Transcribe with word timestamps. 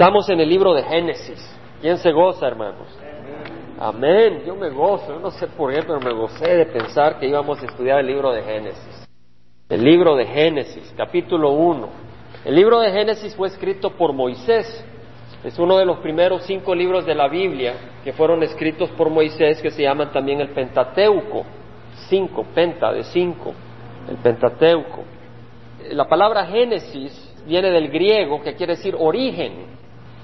Estamos 0.00 0.30
en 0.30 0.40
el 0.40 0.48
libro 0.48 0.72
de 0.72 0.82
Génesis. 0.82 1.60
¿Quién 1.82 1.98
se 1.98 2.10
goza, 2.10 2.46
hermanos? 2.46 2.88
Amén. 3.78 4.44
Yo 4.46 4.56
me 4.56 4.70
gozo. 4.70 5.20
No 5.20 5.30
sé 5.30 5.46
por 5.46 5.74
qué, 5.74 5.82
pero 5.82 6.00
me 6.00 6.10
gocé 6.14 6.56
de 6.56 6.64
pensar 6.64 7.18
que 7.18 7.26
íbamos 7.26 7.62
a 7.62 7.66
estudiar 7.66 8.00
el 8.00 8.06
libro 8.06 8.32
de 8.32 8.42
Génesis. 8.42 9.06
El 9.68 9.84
libro 9.84 10.16
de 10.16 10.24
Génesis, 10.24 10.90
capítulo 10.96 11.50
1. 11.50 11.88
El 12.46 12.54
libro 12.54 12.80
de 12.80 12.90
Génesis 12.90 13.36
fue 13.36 13.48
escrito 13.48 13.90
por 13.90 14.14
Moisés. 14.14 14.82
Es 15.44 15.58
uno 15.58 15.76
de 15.76 15.84
los 15.84 15.98
primeros 15.98 16.44
cinco 16.44 16.74
libros 16.74 17.04
de 17.04 17.14
la 17.14 17.28
Biblia 17.28 17.74
que 18.02 18.14
fueron 18.14 18.42
escritos 18.42 18.88
por 18.92 19.10
Moisés, 19.10 19.60
que 19.60 19.70
se 19.70 19.82
llaman 19.82 20.10
también 20.12 20.40
el 20.40 20.48
Pentateuco. 20.48 21.44
Cinco, 22.08 22.46
penta 22.54 22.90
de 22.90 23.04
cinco, 23.04 23.52
el 24.08 24.16
Pentateuco. 24.16 25.04
La 25.90 26.08
palabra 26.08 26.46
Génesis 26.46 27.34
viene 27.46 27.70
del 27.70 27.90
griego, 27.90 28.40
que 28.40 28.54
quiere 28.54 28.76
decir 28.76 28.96
origen. 28.98 29.78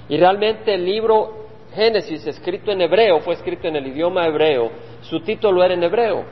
Y 0.09 0.17
realmente 0.17 0.73
el 0.73 0.85
libro 0.85 1.47
Génesis, 1.73 2.25
escrito 2.25 2.71
en 2.71 2.81
hebreo, 2.81 3.19
fue 3.19 3.33
escrito 3.35 3.67
en 3.67 3.75
el 3.75 3.87
idioma 3.87 4.25
hebreo, 4.25 4.71
su 5.01 5.19
título 5.19 5.63
era 5.63 5.73
en 5.73 5.83
hebreo. 5.83 6.23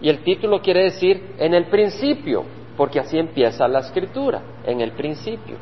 Y 0.00 0.08
el 0.08 0.22
título 0.22 0.60
quiere 0.60 0.84
decir 0.84 1.34
en 1.38 1.54
el 1.54 1.66
principio, 1.66 2.44
porque 2.76 3.00
así 3.00 3.18
empieza 3.18 3.66
la 3.68 3.80
escritura, 3.80 4.42
en 4.64 4.80
el 4.80 4.92
principio. 4.92 5.56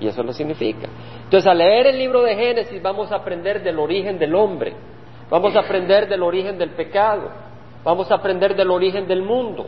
Y 0.00 0.06
eso 0.06 0.22
lo 0.22 0.32
significa. 0.32 0.88
Entonces, 1.24 1.46
al 1.46 1.58
leer 1.58 1.88
el 1.88 1.98
libro 1.98 2.22
de 2.22 2.34
Génesis 2.34 2.80
vamos 2.82 3.12
a 3.12 3.16
aprender 3.16 3.62
del 3.62 3.78
origen 3.78 4.18
del 4.18 4.34
hombre, 4.34 4.74
vamos 5.28 5.54
a 5.56 5.60
aprender 5.60 6.08
del 6.08 6.22
origen 6.22 6.58
del 6.58 6.70
pecado, 6.70 7.30
vamos 7.84 8.10
a 8.10 8.14
aprender 8.16 8.56
del 8.56 8.70
origen 8.70 9.06
del 9.06 9.22
mundo. 9.22 9.66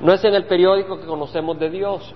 No 0.00 0.12
es 0.12 0.22
en 0.24 0.34
el 0.34 0.44
periódico 0.44 1.00
que 1.00 1.06
conocemos 1.06 1.58
de 1.58 1.70
Dios, 1.70 2.14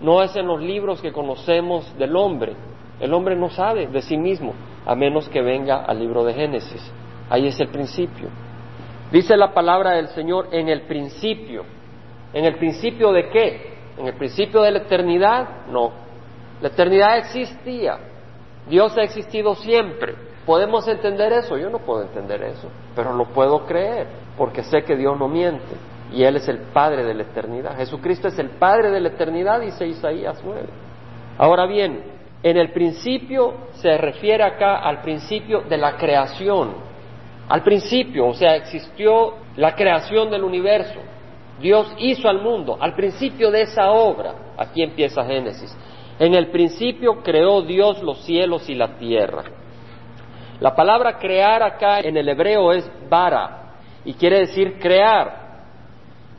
no 0.00 0.22
es 0.22 0.34
en 0.36 0.46
los 0.46 0.60
libros 0.60 1.00
que 1.00 1.12
conocemos 1.12 1.96
del 1.98 2.14
hombre, 2.14 2.54
el 3.02 3.12
hombre 3.12 3.34
no 3.34 3.50
sabe 3.50 3.88
de 3.88 4.00
sí 4.00 4.16
mismo, 4.16 4.54
a 4.86 4.94
menos 4.94 5.28
que 5.28 5.42
venga 5.42 5.84
al 5.84 5.98
libro 5.98 6.24
de 6.24 6.34
Génesis. 6.34 6.92
Ahí 7.28 7.48
es 7.48 7.58
el 7.58 7.66
principio. 7.68 8.28
Dice 9.10 9.36
la 9.36 9.52
palabra 9.52 9.90
del 9.90 10.06
Señor 10.08 10.48
en 10.52 10.68
el 10.68 10.82
principio. 10.82 11.64
¿En 12.32 12.44
el 12.44 12.54
principio 12.54 13.12
de 13.12 13.28
qué? 13.28 13.74
¿En 13.98 14.06
el 14.06 14.14
principio 14.14 14.62
de 14.62 14.70
la 14.70 14.78
eternidad? 14.78 15.66
No. 15.66 15.90
La 16.60 16.68
eternidad 16.68 17.18
existía. 17.18 17.98
Dios 18.68 18.96
ha 18.96 19.02
existido 19.02 19.56
siempre. 19.56 20.14
¿Podemos 20.46 20.86
entender 20.86 21.32
eso? 21.32 21.58
Yo 21.58 21.70
no 21.70 21.80
puedo 21.80 22.02
entender 22.02 22.40
eso, 22.44 22.68
pero 22.94 23.12
lo 23.12 23.26
puedo 23.26 23.66
creer, 23.66 24.06
porque 24.38 24.62
sé 24.62 24.84
que 24.84 24.96
Dios 24.96 25.18
no 25.18 25.26
miente 25.26 25.74
y 26.12 26.22
Él 26.22 26.36
es 26.36 26.46
el 26.48 26.58
Padre 26.58 27.04
de 27.04 27.14
la 27.14 27.22
eternidad. 27.22 27.76
Jesucristo 27.76 28.28
es 28.28 28.38
el 28.38 28.50
Padre 28.50 28.90
de 28.92 29.00
la 29.00 29.08
eternidad, 29.08 29.60
dice 29.60 29.88
Isaías 29.88 30.40
9. 30.44 30.62
Ahora 31.38 31.66
bien, 31.66 32.11
en 32.42 32.56
el 32.56 32.72
principio 32.72 33.54
se 33.74 33.96
refiere 33.96 34.42
acá 34.42 34.78
al 34.78 35.00
principio 35.00 35.60
de 35.60 35.76
la 35.76 35.96
creación. 35.96 36.74
Al 37.48 37.62
principio, 37.62 38.26
o 38.26 38.34
sea, 38.34 38.56
existió 38.56 39.34
la 39.56 39.74
creación 39.74 40.30
del 40.30 40.42
universo. 40.42 40.98
Dios 41.60 41.92
hizo 41.98 42.28
al 42.28 42.42
mundo. 42.42 42.76
Al 42.80 42.94
principio 42.94 43.50
de 43.50 43.62
esa 43.62 43.92
obra, 43.92 44.34
aquí 44.56 44.82
empieza 44.82 45.24
Génesis. 45.24 45.76
En 46.18 46.34
el 46.34 46.48
principio 46.48 47.22
creó 47.22 47.62
Dios 47.62 48.02
los 48.02 48.24
cielos 48.24 48.68
y 48.68 48.74
la 48.74 48.96
tierra. 48.96 49.44
La 50.58 50.74
palabra 50.74 51.18
crear 51.18 51.62
acá 51.62 52.00
en 52.00 52.16
el 52.16 52.28
hebreo 52.28 52.72
es 52.72 52.90
bara 53.08 53.74
y 54.04 54.14
quiere 54.14 54.40
decir 54.40 54.78
crear. 54.80 55.42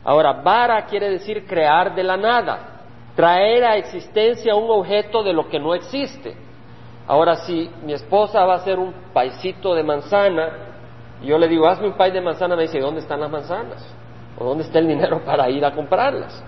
Ahora, 0.04 0.32
bara 0.32 0.84
quiere 0.84 1.08
decir 1.08 1.46
crear 1.46 1.94
de 1.94 2.02
la 2.02 2.16
nada 2.16 2.73
traer 3.14 3.64
a 3.64 3.76
existencia 3.76 4.54
un 4.54 4.70
objeto 4.70 5.22
de 5.22 5.32
lo 5.32 5.48
que 5.48 5.58
no 5.58 5.74
existe. 5.74 6.36
Ahora, 7.06 7.36
si 7.36 7.70
mi 7.84 7.92
esposa 7.92 8.44
va 8.44 8.54
a 8.54 8.56
hacer 8.56 8.78
un 8.78 8.92
paisito 9.12 9.74
de 9.74 9.82
manzana, 9.82 10.50
y 11.22 11.26
yo 11.26 11.38
le 11.38 11.48
digo, 11.48 11.66
hazme 11.68 11.88
un 11.88 11.96
país 11.96 12.12
de 12.12 12.20
manzana, 12.20 12.56
me 12.56 12.62
dice, 12.62 12.80
¿dónde 12.80 13.00
están 13.00 13.20
las 13.20 13.30
manzanas? 13.30 13.86
¿O 14.38 14.44
dónde 14.44 14.64
está 14.64 14.78
el 14.78 14.88
dinero 14.88 15.20
para 15.24 15.48
ir 15.50 15.64
a 15.64 15.72
comprarlas? 15.72 16.42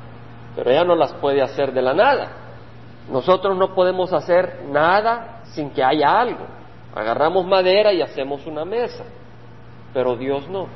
Pero 0.54 0.70
ella 0.70 0.84
no 0.84 0.96
las 0.96 1.12
puede 1.14 1.42
hacer 1.42 1.72
de 1.72 1.82
la 1.82 1.94
nada. 1.94 2.28
Nosotros 3.10 3.56
no 3.56 3.74
podemos 3.74 4.12
hacer 4.12 4.64
nada 4.70 5.42
sin 5.44 5.70
que 5.70 5.84
haya 5.84 6.18
algo. 6.18 6.46
Agarramos 6.94 7.46
madera 7.46 7.92
y 7.92 8.00
hacemos 8.00 8.46
una 8.46 8.64
mesa, 8.64 9.04
pero 9.92 10.16
Dios 10.16 10.48
no. 10.48 10.66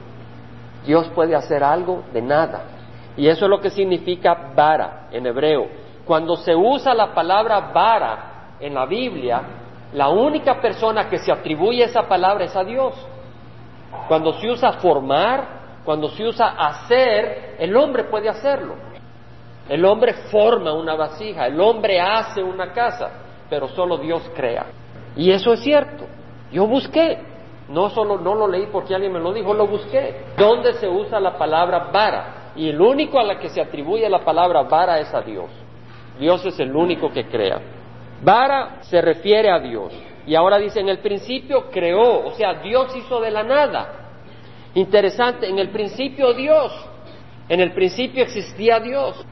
Dios 0.86 1.08
puede 1.14 1.34
hacer 1.34 1.64
algo 1.64 2.04
de 2.12 2.20
nada. 2.20 2.64
Y 3.16 3.26
eso 3.26 3.46
es 3.46 3.50
lo 3.50 3.60
que 3.60 3.70
significa 3.70 4.52
vara 4.54 5.08
en 5.10 5.26
hebreo. 5.26 5.79
Cuando 6.04 6.36
se 6.36 6.54
usa 6.54 6.94
la 6.94 7.14
palabra 7.14 7.70
vara 7.72 8.56
en 8.58 8.74
la 8.74 8.86
Biblia, 8.86 9.42
la 9.92 10.08
única 10.08 10.60
persona 10.60 11.08
que 11.08 11.18
se 11.18 11.32
atribuye 11.32 11.84
esa 11.84 12.02
palabra 12.02 12.44
es 12.44 12.54
a 12.54 12.64
Dios. 12.64 12.94
Cuando 14.08 14.34
se 14.34 14.48
usa 14.48 14.72
formar, 14.74 15.60
cuando 15.84 16.08
se 16.10 16.24
usa 16.24 16.54
hacer, 16.58 17.56
el 17.58 17.76
hombre 17.76 18.04
puede 18.04 18.28
hacerlo. 18.28 18.74
El 19.68 19.84
hombre 19.84 20.14
forma 20.30 20.72
una 20.72 20.94
vasija, 20.94 21.46
el 21.46 21.60
hombre 21.60 22.00
hace 22.00 22.42
una 22.42 22.72
casa, 22.72 23.10
pero 23.48 23.68
solo 23.68 23.98
Dios 23.98 24.22
crea. 24.34 24.66
Y 25.16 25.30
eso 25.30 25.52
es 25.52 25.60
cierto. 25.60 26.06
Yo 26.50 26.66
busqué, 26.66 27.18
no 27.68 27.88
solo 27.90 28.18
no 28.18 28.34
lo 28.34 28.48
leí 28.48 28.66
porque 28.66 28.94
alguien 28.94 29.12
me 29.12 29.20
lo 29.20 29.32
dijo, 29.32 29.54
lo 29.54 29.66
busqué. 29.66 30.26
¿Dónde 30.36 30.74
se 30.74 30.88
usa 30.88 31.20
la 31.20 31.38
palabra 31.38 31.90
vara? 31.92 32.52
Y 32.56 32.68
el 32.68 32.80
único 32.80 33.18
a 33.20 33.22
la 33.22 33.38
que 33.38 33.48
se 33.48 33.60
atribuye 33.60 34.08
la 34.08 34.24
palabra 34.24 34.62
vara 34.62 34.98
es 34.98 35.14
a 35.14 35.20
Dios. 35.20 35.48
Dios 36.20 36.44
es 36.44 36.60
el 36.60 36.76
único 36.76 37.10
que 37.10 37.26
crea. 37.26 37.60
Vara 38.22 38.82
se 38.82 39.00
refiere 39.00 39.50
a 39.50 39.58
Dios. 39.58 39.92
Y 40.26 40.34
ahora 40.34 40.58
dice, 40.58 40.80
en 40.80 40.88
el 40.88 40.98
principio 40.98 41.70
creó, 41.70 42.26
o 42.26 42.30
sea, 42.32 42.54
Dios 42.62 42.94
hizo 42.94 43.20
de 43.20 43.30
la 43.30 43.42
nada. 43.42 44.10
Interesante, 44.74 45.48
en 45.48 45.58
el 45.58 45.70
principio 45.70 46.34
Dios, 46.34 46.72
en 47.48 47.60
el 47.60 47.72
principio 47.72 48.22
existía 48.22 48.78
Dios. 48.78 49.24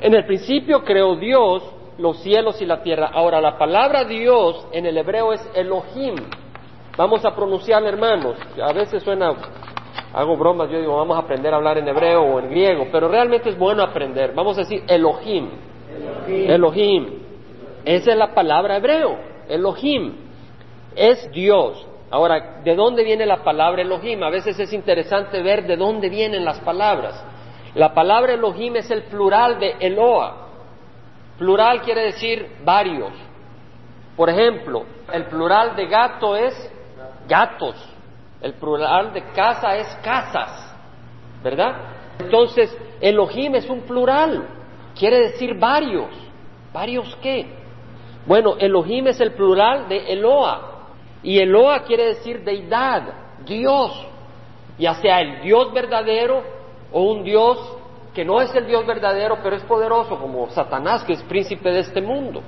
En 0.00 0.14
el 0.14 0.24
principio 0.24 0.82
creó 0.84 1.16
Dios 1.16 1.62
los 1.98 2.22
cielos 2.22 2.62
y 2.62 2.66
la 2.66 2.82
tierra. 2.82 3.10
Ahora, 3.12 3.40
la 3.40 3.58
palabra 3.58 4.04
Dios 4.04 4.66
en 4.72 4.86
el 4.86 4.96
hebreo 4.96 5.32
es 5.32 5.46
Elohim. 5.54 6.14
Vamos 6.96 7.24
a 7.24 7.34
pronunciar, 7.34 7.84
hermanos. 7.84 8.36
A 8.62 8.72
veces 8.72 9.02
suena, 9.02 9.34
hago 10.12 10.36
bromas, 10.36 10.70
yo 10.70 10.78
digo, 10.78 10.96
vamos 10.96 11.16
a 11.16 11.20
aprender 11.20 11.52
a 11.52 11.56
hablar 11.56 11.78
en 11.78 11.88
hebreo 11.88 12.22
o 12.22 12.38
en 12.38 12.48
griego, 12.48 12.86
pero 12.90 13.08
realmente 13.08 13.50
es 13.50 13.58
bueno 13.58 13.82
aprender. 13.82 14.32
Vamos 14.34 14.56
a 14.56 14.60
decir 14.60 14.84
Elohim. 14.88 15.71
Elohim. 16.28 17.22
Esa 17.84 18.12
es 18.12 18.16
la 18.16 18.34
palabra 18.34 18.76
hebreo. 18.76 19.18
Elohim. 19.48 20.14
Es 20.94 21.30
Dios. 21.32 21.86
Ahora, 22.10 22.60
¿de 22.62 22.76
dónde 22.76 23.04
viene 23.04 23.24
la 23.24 23.42
palabra 23.42 23.82
Elohim? 23.82 24.22
A 24.22 24.30
veces 24.30 24.58
es 24.58 24.72
interesante 24.72 25.42
ver 25.42 25.66
de 25.66 25.76
dónde 25.76 26.10
vienen 26.10 26.44
las 26.44 26.60
palabras. 26.60 27.24
La 27.74 27.94
palabra 27.94 28.34
Elohim 28.34 28.76
es 28.76 28.90
el 28.90 29.04
plural 29.04 29.58
de 29.58 29.76
Eloa. 29.80 30.48
Plural 31.38 31.80
quiere 31.80 32.02
decir 32.02 32.46
varios. 32.64 33.12
Por 34.14 34.28
ejemplo, 34.28 34.84
el 35.10 35.24
plural 35.24 35.74
de 35.74 35.86
gato 35.86 36.36
es 36.36 36.70
gatos. 37.26 37.76
El 38.42 38.54
plural 38.54 39.12
de 39.14 39.22
casa 39.32 39.76
es 39.76 39.88
casas. 40.02 40.76
¿Verdad? 41.42 41.76
Entonces, 42.18 42.76
Elohim 43.00 43.54
es 43.54 43.68
un 43.70 43.80
plural. 43.80 44.46
Quiere 44.98 45.20
decir 45.28 45.58
varios. 45.58 46.10
¿Varios 46.72 47.16
qué? 47.22 47.46
Bueno, 48.26 48.56
Elohim 48.58 49.08
es 49.08 49.20
el 49.20 49.32
plural 49.32 49.88
de 49.88 50.12
Eloa. 50.12 50.86
Y 51.22 51.38
Eloa 51.38 51.84
quiere 51.84 52.06
decir 52.06 52.42
deidad, 52.44 53.02
Dios. 53.44 54.06
Ya 54.78 54.94
sea 54.94 55.20
el 55.20 55.42
Dios 55.42 55.72
verdadero 55.72 56.42
o 56.92 57.02
un 57.02 57.24
Dios 57.24 57.58
que 58.14 58.24
no 58.24 58.40
es 58.40 58.54
el 58.54 58.66
Dios 58.66 58.86
verdadero, 58.86 59.38
pero 59.42 59.56
es 59.56 59.62
poderoso, 59.64 60.18
como 60.18 60.50
Satanás, 60.50 61.02
que 61.04 61.14
es 61.14 61.22
príncipe 61.22 61.70
de 61.70 61.80
este 61.80 62.02
mundo, 62.02 62.42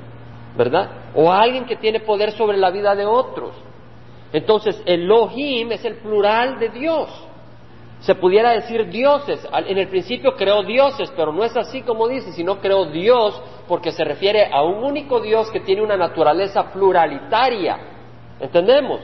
¿verdad? 0.57 0.91
O 1.15 1.33
alguien 1.33 1.65
que 1.65 1.77
tiene 1.77 2.01
poder 2.01 2.33
sobre 2.33 2.59
la 2.59 2.71
vida 2.71 2.95
de 2.95 3.07
otros. 3.07 3.55
Entonces, 4.33 4.83
Elohim 4.85 5.73
es 5.73 5.85
el 5.85 5.97
plural 5.97 6.59
de 6.59 6.69
Dios 6.69 7.09
se 8.05 8.15
pudiera 8.15 8.51
decir 8.51 8.91
dioses. 8.91 9.49
En 9.67 9.79
el 9.79 9.89
principio 9.89 10.35
creó 10.37 10.63
dioses, 10.63 11.11
pero 11.17 11.33
no 11.33 11.43
es 11.43 11.57
así 11.57 11.81
como 11.81 12.07
dice, 12.07 12.33
sino 12.33 12.61
creó 12.61 12.85
Dios 12.85 13.41
porque 13.67 13.93
se 13.93 14.05
refiere 14.05 14.51
a 14.53 14.63
un 14.63 14.85
único 14.85 15.21
Dios 15.21 15.51
que 15.51 15.61
tiene 15.61 15.81
una 15.81 15.97
naturaleza 15.97 16.71
pluralitaria. 16.71 17.79
¿Entendemos? 18.39 19.01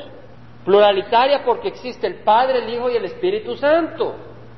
Pluralitaria 0.67 1.43
porque 1.47 1.69
existe 1.69 2.07
el 2.07 2.17
Padre, 2.17 2.59
el 2.59 2.75
Hijo 2.75 2.91
y 2.91 2.97
el 2.97 3.07
Espíritu 3.07 3.57
Santo. 3.57 4.17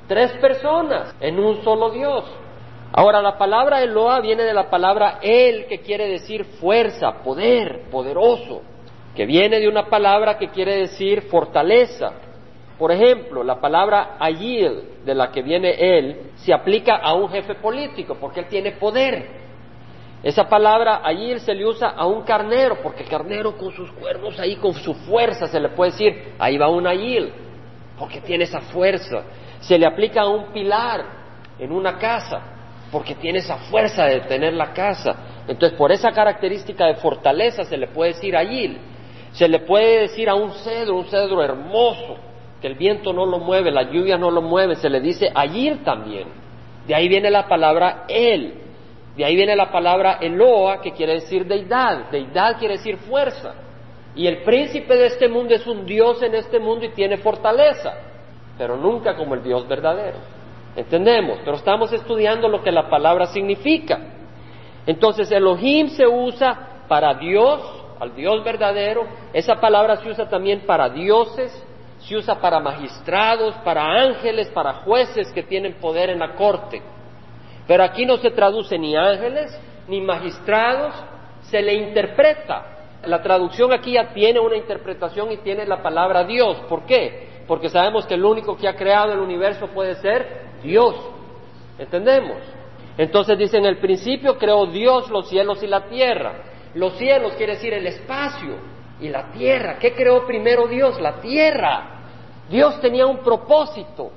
Tres 0.08 0.32
personas 0.32 1.14
en 1.20 1.38
un 1.38 1.62
solo 1.62 1.90
Dios. 1.90 2.24
Ahora, 2.94 3.22
la 3.22 3.38
palabra 3.38 3.80
Eloa 3.80 4.20
viene 4.20 4.42
de 4.42 4.52
la 4.52 4.68
palabra 4.68 5.20
El, 5.22 5.66
que 5.66 5.82
quiere 5.82 6.08
decir 6.08 6.44
fuerza, 6.44 7.22
poder, 7.22 7.84
poderoso, 7.92 8.62
que 9.14 9.24
viene 9.24 9.60
de 9.60 9.68
una 9.68 9.86
palabra 9.86 10.36
que 10.36 10.48
quiere 10.48 10.78
decir 10.78 11.22
fortaleza. 11.30 12.31
Por 12.82 12.90
ejemplo, 12.90 13.44
la 13.44 13.60
palabra 13.60 14.16
ayil, 14.18 15.04
de 15.04 15.14
la 15.14 15.30
que 15.30 15.40
viene 15.40 15.70
él, 15.78 16.32
se 16.34 16.52
aplica 16.52 16.96
a 16.96 17.14
un 17.14 17.28
jefe 17.28 17.54
político, 17.54 18.16
porque 18.20 18.40
él 18.40 18.46
tiene 18.48 18.72
poder. 18.72 19.24
Esa 20.20 20.48
palabra 20.48 21.00
allí 21.04 21.38
se 21.38 21.54
le 21.54 21.64
usa 21.64 21.90
a 21.90 22.04
un 22.06 22.24
carnero, 22.24 22.78
porque 22.82 23.04
carnero 23.04 23.56
con 23.56 23.70
sus 23.70 23.88
cuernos 23.92 24.36
ahí, 24.40 24.56
con 24.56 24.74
su 24.74 24.94
fuerza, 24.94 25.46
se 25.46 25.60
le 25.60 25.68
puede 25.68 25.92
decir, 25.92 26.32
ahí 26.40 26.58
va 26.58 26.70
un 26.70 26.88
ayil, 26.88 27.32
porque 27.96 28.20
tiene 28.20 28.42
esa 28.42 28.60
fuerza. 28.60 29.26
Se 29.60 29.78
le 29.78 29.86
aplica 29.86 30.22
a 30.22 30.28
un 30.28 30.46
pilar 30.46 31.04
en 31.60 31.70
una 31.70 31.98
casa, 31.98 32.40
porque 32.90 33.14
tiene 33.14 33.38
esa 33.38 33.58
fuerza 33.58 34.06
de 34.06 34.22
tener 34.22 34.54
la 34.54 34.72
casa. 34.72 35.14
Entonces, 35.46 35.78
por 35.78 35.92
esa 35.92 36.10
característica 36.10 36.86
de 36.86 36.96
fortaleza 36.96 37.62
se 37.62 37.76
le 37.76 37.86
puede 37.86 38.14
decir 38.14 38.36
ayil. 38.36 38.76
Se 39.30 39.46
le 39.46 39.60
puede 39.60 40.00
decir 40.00 40.28
a 40.28 40.34
un 40.34 40.50
cedro, 40.50 40.96
un 40.96 41.04
cedro 41.04 41.44
hermoso, 41.44 42.31
que 42.62 42.68
el 42.68 42.76
viento 42.76 43.12
no 43.12 43.26
lo 43.26 43.40
mueve, 43.40 43.72
la 43.72 43.90
lluvia 43.90 44.16
no 44.16 44.30
lo 44.30 44.40
mueve, 44.40 44.76
se 44.76 44.88
le 44.88 45.00
dice 45.00 45.32
ayil 45.34 45.82
también. 45.82 46.28
De 46.86 46.94
ahí 46.94 47.08
viene 47.08 47.28
la 47.28 47.48
palabra 47.48 48.04
él. 48.08 48.54
De 49.16 49.24
ahí 49.24 49.34
viene 49.34 49.56
la 49.56 49.72
palabra 49.72 50.18
Eloa, 50.20 50.80
que 50.80 50.92
quiere 50.92 51.14
decir 51.14 51.44
deidad. 51.44 52.10
Deidad 52.12 52.58
quiere 52.58 52.76
decir 52.76 52.98
fuerza. 52.98 53.54
Y 54.14 54.28
el 54.28 54.42
príncipe 54.44 54.94
de 54.94 55.06
este 55.06 55.28
mundo 55.28 55.54
es 55.54 55.66
un 55.66 55.84
Dios 55.84 56.22
en 56.22 56.36
este 56.36 56.60
mundo 56.60 56.84
y 56.84 56.90
tiene 56.90 57.16
fortaleza, 57.16 57.94
pero 58.56 58.76
nunca 58.76 59.16
como 59.16 59.34
el 59.34 59.42
Dios 59.42 59.66
verdadero. 59.66 60.18
¿Entendemos? 60.76 61.40
Pero 61.44 61.56
estamos 61.56 61.92
estudiando 61.92 62.48
lo 62.48 62.62
que 62.62 62.70
la 62.70 62.88
palabra 62.88 63.26
significa. 63.26 63.98
Entonces 64.86 65.32
Elohim 65.32 65.88
se 65.88 66.06
usa 66.06 66.84
para 66.86 67.14
Dios, 67.14 67.60
al 67.98 68.14
Dios 68.14 68.44
verdadero. 68.44 69.04
Esa 69.32 69.56
palabra 69.56 69.96
se 69.96 70.10
usa 70.10 70.28
también 70.28 70.60
para 70.60 70.88
dioses, 70.90 71.52
se 72.04 72.16
usa 72.16 72.40
para 72.40 72.58
magistrados, 72.60 73.54
para 73.64 73.84
ángeles, 73.84 74.48
para 74.50 74.74
jueces 74.84 75.30
que 75.32 75.42
tienen 75.42 75.74
poder 75.74 76.10
en 76.10 76.18
la 76.18 76.34
corte. 76.34 76.82
Pero 77.66 77.84
aquí 77.84 78.04
no 78.04 78.16
se 78.16 78.30
traduce 78.30 78.78
ni 78.78 78.96
ángeles, 78.96 79.56
ni 79.88 80.00
magistrados, 80.00 80.94
se 81.42 81.62
le 81.62 81.74
interpreta. 81.74 82.66
La 83.06 83.22
traducción 83.22 83.72
aquí 83.72 83.92
ya 83.92 84.12
tiene 84.12 84.40
una 84.40 84.56
interpretación 84.56 85.30
y 85.32 85.38
tiene 85.38 85.64
la 85.66 85.82
palabra 85.82 86.24
Dios. 86.24 86.56
¿Por 86.68 86.86
qué? 86.86 87.42
Porque 87.46 87.68
sabemos 87.68 88.06
que 88.06 88.14
el 88.14 88.24
único 88.24 88.56
que 88.56 88.68
ha 88.68 88.76
creado 88.76 89.12
el 89.12 89.20
universo 89.20 89.68
puede 89.68 89.94
ser 89.96 90.42
Dios. 90.62 90.96
¿Entendemos? 91.78 92.38
Entonces 92.98 93.38
dice, 93.38 93.58
en 93.58 93.66
el 93.66 93.78
principio 93.78 94.38
creó 94.38 94.66
Dios 94.66 95.08
los 95.08 95.28
cielos 95.28 95.62
y 95.62 95.66
la 95.66 95.86
tierra. 95.86 96.34
Los 96.74 96.96
cielos 96.98 97.34
quiere 97.34 97.54
decir 97.54 97.72
el 97.74 97.86
espacio 97.86 98.72
y 99.02 99.08
la 99.08 99.30
tierra. 99.32 99.78
¿Qué 99.78 99.94
creó 99.94 100.26
primero 100.26 100.66
Dios? 100.66 101.00
La 101.00 101.20
tierra. 101.20 102.00
Dios 102.48 102.80
tenía 102.80 103.06
un 103.06 103.18
propósito. 103.18 104.10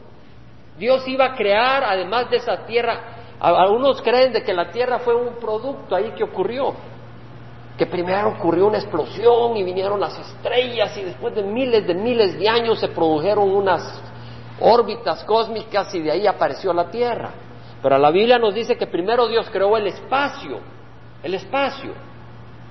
Dios 0.78 1.08
iba 1.08 1.26
a 1.26 1.36
crear, 1.36 1.84
además 1.84 2.30
de 2.30 2.38
esa 2.38 2.66
tierra, 2.66 3.16
algunos 3.40 4.02
creen 4.02 4.34
de 4.34 4.44
que 4.44 4.54
la 4.54 4.72
Tierra 4.72 5.00
fue 5.00 5.16
un 5.16 5.36
producto 5.36 5.96
ahí 5.96 6.12
que 6.16 6.24
ocurrió, 6.24 6.74
que 7.78 7.86
primero 7.86 8.30
ocurrió 8.30 8.68
una 8.68 8.78
explosión 8.78 9.56
y 9.58 9.64
vinieron 9.64 10.00
las 10.00 10.18
estrellas 10.18 10.96
y 10.98 11.04
después 11.04 11.36
de 11.36 11.44
miles 11.44 11.86
de 11.86 11.94
miles 11.94 12.38
de 12.40 12.48
años 12.48 12.80
se 12.80 12.88
produjeron 12.90 13.50
unas 13.50 14.02
órbitas 14.60 15.24
cósmicas 15.26 15.94
y 15.96 16.02
de 16.02 16.12
ahí 16.12 16.28
apareció 16.28 16.74
la 16.74 16.90
Tierra. 16.90 17.32
Pero 17.82 17.98
la 17.98 18.10
Biblia 18.10 18.40
nos 18.40 18.54
dice 18.54 18.78
que 18.78 18.88
primero 18.88 19.28
Dios 19.28 19.50
creó 19.50 19.76
el 19.78 19.88
espacio, 19.88 20.60
el 21.22 21.34
espacio. 21.36 21.92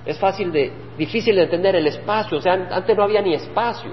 Es 0.05 0.19
fácil 0.19 0.51
de, 0.51 0.71
difícil 0.97 1.35
de 1.35 1.43
entender 1.43 1.75
el 1.75 1.87
espacio, 1.87 2.37
o 2.37 2.41
sea, 2.41 2.53
antes 2.53 2.95
no 2.95 3.03
había 3.03 3.21
ni 3.21 3.33
espacio. 3.33 3.91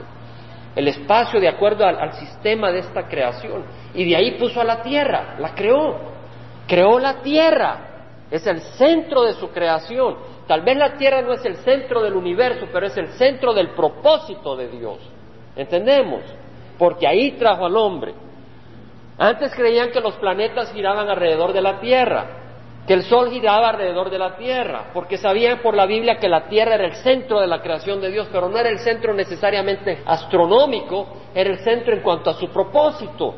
El 0.75 0.89
espacio 0.89 1.41
de 1.41 1.49
acuerdo 1.49 1.85
al 1.87 2.13
sistema 2.15 2.71
de 2.71 2.81
esta 2.81 3.07
creación. 3.07 3.65
Y 3.95 4.09
de 4.09 4.17
ahí 4.17 4.39
puso 4.39 4.61
a 4.61 4.65
la 4.65 4.83
Tierra, 4.83 5.37
la 5.39 5.55
creó 5.55 6.13
creó 6.67 6.99
la 6.99 7.21
tierra, 7.23 8.07
es 8.31 8.47
el 8.47 8.61
centro 8.61 9.25
de 9.25 9.35
su 9.35 9.51
creación. 9.51 10.17
Tal 10.47 10.63
vez 10.63 10.77
la 10.77 10.97
tierra 10.97 11.23
no 11.23 11.33
es 11.33 11.45
el 11.45 11.57
centro 11.57 12.03
del 12.03 12.15
universo, 12.15 12.67
pero 12.73 12.87
es 12.87 12.97
el 12.97 13.09
centro 13.09 13.53
del 13.53 13.71
propósito 13.71 14.57
de 14.57 14.69
Dios. 14.69 14.99
¿Entendemos? 15.55 16.23
Porque 16.79 17.07
ahí 17.07 17.33
trajo 17.33 17.67
al 17.67 17.77
hombre. 17.77 18.15
Antes 19.19 19.55
creían 19.55 19.91
que 19.91 20.01
los 20.01 20.15
planetas 20.17 20.73
giraban 20.73 21.09
alrededor 21.09 21.53
de 21.53 21.61
la 21.61 21.79
tierra, 21.79 22.42
que 22.87 22.95
el 22.95 23.05
sol 23.05 23.31
giraba 23.31 23.71
alrededor 23.71 24.11
de 24.11 24.19
la 24.19 24.37
tierra, 24.37 24.91
porque 24.93 25.17
sabían 25.17 25.61
por 25.61 25.75
la 25.75 25.87
Biblia 25.87 26.17
que 26.17 26.29
la 26.29 26.49
tierra 26.49 26.75
era 26.75 26.87
el 26.87 26.97
centro 26.97 27.41
de 27.41 27.47
la 27.47 27.63
creación 27.63 28.01
de 28.01 28.11
Dios, 28.11 28.29
pero 28.33 28.49
no 28.49 28.59
era 28.59 28.69
el 28.71 28.81
centro 28.81 29.15
necesariamente 29.15 30.03
astronómico, 30.05 31.07
era 31.33 31.51
el 31.51 31.59
centro 31.61 31.95
en 31.95 32.03
cuanto 32.03 32.31
a 32.31 32.35
su 32.35 32.49
propósito. 32.49 33.35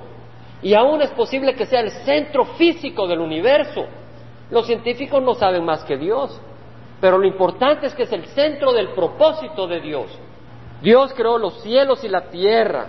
Y 0.63 0.73
aún 0.73 1.03
es 1.03 1.11
posible 1.11 1.55
que 1.55 1.67
sea 1.67 1.81
el 1.81 1.91
centro 1.91 2.47
físico 2.57 3.07
del 3.07 3.21
universo. 3.21 3.85
Los 4.51 4.67
científicos 4.67 5.23
no 5.23 5.35
saben 5.35 5.63
más 5.63 5.85
que 5.85 5.99
Dios, 5.99 6.41
pero 6.99 7.19
lo 7.19 7.27
importante 7.27 7.87
es 7.87 7.95
que 7.95 8.05
es 8.05 8.13
el 8.13 8.25
centro 8.29 8.73
del 8.73 8.91
propósito 8.91 9.67
de 9.67 9.81
Dios. 9.81 10.07
Dios 10.81 11.13
creó 11.15 11.37
los 11.37 11.61
cielos 11.61 12.03
y 12.03 12.09
la 12.09 12.31
tierra, 12.31 12.87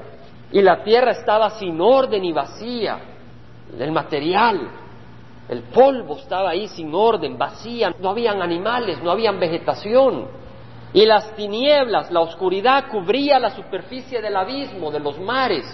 y 0.53 0.61
la 0.61 0.83
tierra 0.85 1.11
estaba 1.11 1.49
sin 1.49 1.81
orden 1.81 2.23
y 2.23 2.31
vacía, 2.31 2.97
el 3.77 3.91
material, 3.91 4.84
el 5.47 5.61
polvo 5.63 6.17
estaba 6.17 6.49
ahí 6.49 6.67
sin 6.67 6.93
orden, 6.93 7.37
vacía, 7.37 7.93
no 7.99 8.09
habían 8.09 8.41
animales, 8.41 9.01
no 9.03 9.11
habían 9.11 9.39
vegetación. 9.39 10.27
Y 10.93 11.05
las 11.05 11.35
tinieblas, 11.35 12.09
la 12.09 12.21
oscuridad 12.21 12.85
cubría 12.89 13.37
la 13.37 13.51
superficie 13.51 14.21
del 14.21 14.35
abismo, 14.35 14.91
de 14.91 14.99
los 14.99 15.19
mares. 15.19 15.65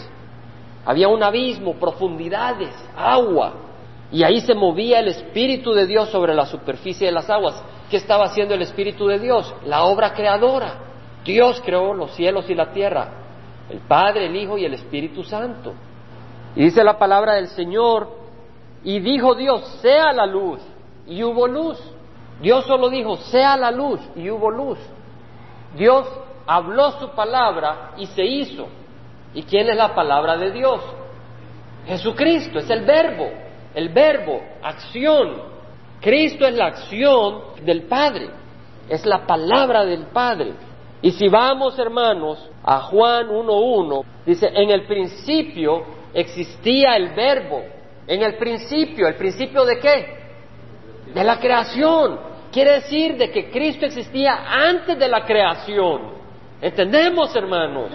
Había 0.85 1.07
un 1.07 1.23
abismo, 1.23 1.75
profundidades, 1.75 2.73
agua. 2.97 3.53
Y 4.11 4.23
ahí 4.23 4.41
se 4.41 4.55
movía 4.55 4.99
el 4.99 5.07
Espíritu 5.07 5.71
de 5.73 5.87
Dios 5.87 6.09
sobre 6.09 6.33
la 6.33 6.45
superficie 6.45 7.07
de 7.07 7.13
las 7.13 7.29
aguas. 7.29 7.63
¿Qué 7.89 7.97
estaba 7.97 8.25
haciendo 8.25 8.55
el 8.55 8.63
Espíritu 8.63 9.07
de 9.07 9.19
Dios? 9.19 9.53
La 9.65 9.83
obra 9.83 10.13
creadora. 10.13 10.75
Dios 11.23 11.61
creó 11.63 11.93
los 11.93 12.11
cielos 12.15 12.49
y 12.49 12.55
la 12.55 12.73
tierra. 12.73 13.09
El 13.69 13.79
Padre, 13.79 14.25
el 14.25 14.35
Hijo 14.35 14.57
y 14.57 14.65
el 14.65 14.73
Espíritu 14.73 15.23
Santo. 15.23 15.73
Y 16.55 16.63
dice 16.63 16.83
la 16.83 16.97
palabra 16.97 17.35
del 17.35 17.47
Señor, 17.47 18.20
y 18.83 18.99
dijo 18.99 19.35
Dios, 19.35 19.65
sea 19.81 20.11
la 20.11 20.25
luz. 20.25 20.59
Y 21.07 21.23
hubo 21.23 21.47
luz. 21.47 21.79
Dios 22.41 22.65
solo 22.65 22.89
dijo, 22.89 23.17
sea 23.17 23.57
la 23.57 23.71
luz. 23.71 23.99
Y 24.15 24.29
hubo 24.29 24.49
luz. 24.49 24.79
Dios 25.75 26.07
habló 26.47 26.91
su 26.99 27.09
palabra 27.09 27.91
y 27.97 28.07
se 28.07 28.23
hizo. 28.23 28.67
¿Y 29.33 29.43
quién 29.43 29.69
es 29.69 29.77
la 29.77 29.93
palabra 29.93 30.37
de 30.37 30.51
Dios? 30.51 30.81
Jesucristo, 31.85 32.59
es 32.59 32.69
el 32.69 32.81
verbo, 32.81 33.29
el 33.73 33.89
verbo, 33.89 34.41
acción. 34.61 35.51
Cristo 35.99 36.45
es 36.45 36.55
la 36.55 36.67
acción 36.67 37.41
del 37.63 37.83
Padre, 37.83 38.29
es 38.89 39.05
la 39.05 39.25
palabra 39.25 39.85
del 39.85 40.07
Padre. 40.07 40.53
Y 41.01 41.11
si 41.11 41.27
vamos, 41.29 41.77
hermanos, 41.79 42.49
a 42.63 42.81
Juan 42.81 43.27
1.1, 43.27 44.03
dice, 44.25 44.51
en 44.53 44.69
el 44.69 44.85
principio 44.85 45.83
existía 46.13 46.95
el 46.95 47.09
verbo. 47.13 47.63
En 48.11 48.21
el 48.21 48.35
principio, 48.35 49.07
¿el 49.07 49.15
principio 49.15 49.63
de 49.63 49.79
qué? 49.79 50.05
De 51.13 51.23
la 51.23 51.39
creación. 51.39 52.19
Quiere 52.51 52.71
decir 52.81 53.15
de 53.15 53.31
que 53.31 53.49
Cristo 53.49 53.85
existía 53.85 54.47
antes 54.49 54.99
de 54.99 55.07
la 55.07 55.25
creación. 55.25 56.11
¿Entendemos, 56.61 57.33
hermanos? 57.33 57.89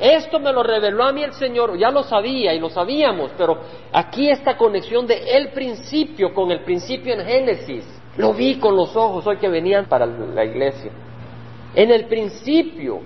Esto 0.00 0.40
me 0.40 0.50
lo 0.50 0.62
reveló 0.62 1.04
a 1.04 1.12
mí 1.12 1.22
el 1.22 1.34
Señor, 1.34 1.76
ya 1.76 1.90
lo 1.90 2.04
sabía 2.04 2.54
y 2.54 2.58
lo 2.58 2.70
sabíamos, 2.70 3.32
pero 3.36 3.60
aquí 3.92 4.30
esta 4.30 4.56
conexión 4.56 5.06
de 5.06 5.30
el 5.36 5.50
principio 5.50 6.32
con 6.32 6.50
el 6.50 6.60
principio 6.60 7.12
en 7.12 7.26
Génesis, 7.26 7.84
lo 8.16 8.32
vi 8.32 8.54
con 8.54 8.74
los 8.74 8.96
ojos 8.96 9.26
hoy 9.26 9.36
que 9.36 9.48
venían 9.50 9.84
para 9.90 10.06
la 10.06 10.42
iglesia. 10.42 10.90
En 11.74 11.90
el 11.90 12.06
principio, 12.06 13.02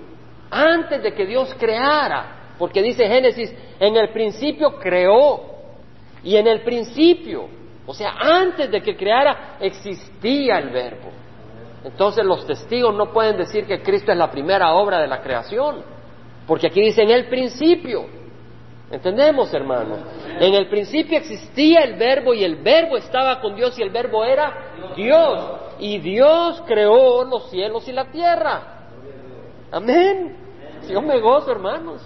antes 0.49 1.03
de 1.03 1.13
que 1.13 1.25
Dios 1.25 1.53
creara, 1.59 2.53
porque 2.57 2.81
dice 2.81 3.05
Génesis, 3.05 3.53
en 3.77 3.97
el 3.97 4.11
principio 4.11 4.79
creó, 4.79 5.54
y 6.25 6.35
en 6.35 6.47
el 6.47 6.61
principio, 6.61 7.47
o 7.85 7.93
sea, 7.93 8.15
antes 8.19 8.69
de 8.71 8.81
que 8.81 8.97
creara, 8.97 9.57
existía 9.59 10.57
el 10.57 10.69
verbo. 10.71 11.11
Entonces 11.83 12.25
los 12.25 12.47
testigos 12.47 12.95
no 12.95 13.13
pueden 13.13 13.37
decir 13.37 13.67
que 13.67 13.83
Cristo 13.83 14.11
es 14.11 14.17
la 14.17 14.31
primera 14.31 14.73
obra 14.73 14.99
de 14.99 15.07
la 15.07 15.21
creación. 15.21 15.83
Porque 16.47 16.67
aquí 16.67 16.81
dice 16.81 17.03
en 17.03 17.11
el 17.11 17.27
principio. 17.27 18.07
¿Entendemos, 18.89 19.53
hermanos? 19.53 19.99
En 20.39 20.55
el 20.55 20.67
principio 20.67 21.17
existía 21.17 21.81
el 21.81 21.95
verbo 21.95 22.33
y 22.33 22.43
el 22.43 22.55
verbo 22.55 22.97
estaba 22.97 23.39
con 23.39 23.55
Dios 23.55 23.77
y 23.77 23.83
el 23.83 23.91
verbo 23.91 24.23
era 24.23 24.93
Dios. 24.95 25.51
Y 25.79 25.99
Dios 25.99 26.63
creó 26.65 27.23
los 27.23 27.51
cielos 27.51 27.87
y 27.87 27.91
la 27.91 28.05
tierra. 28.05 28.87
Amén. 29.71 30.35
Yo 30.89 31.01
me 31.03 31.19
gozo, 31.19 31.51
hermanos. 31.51 32.01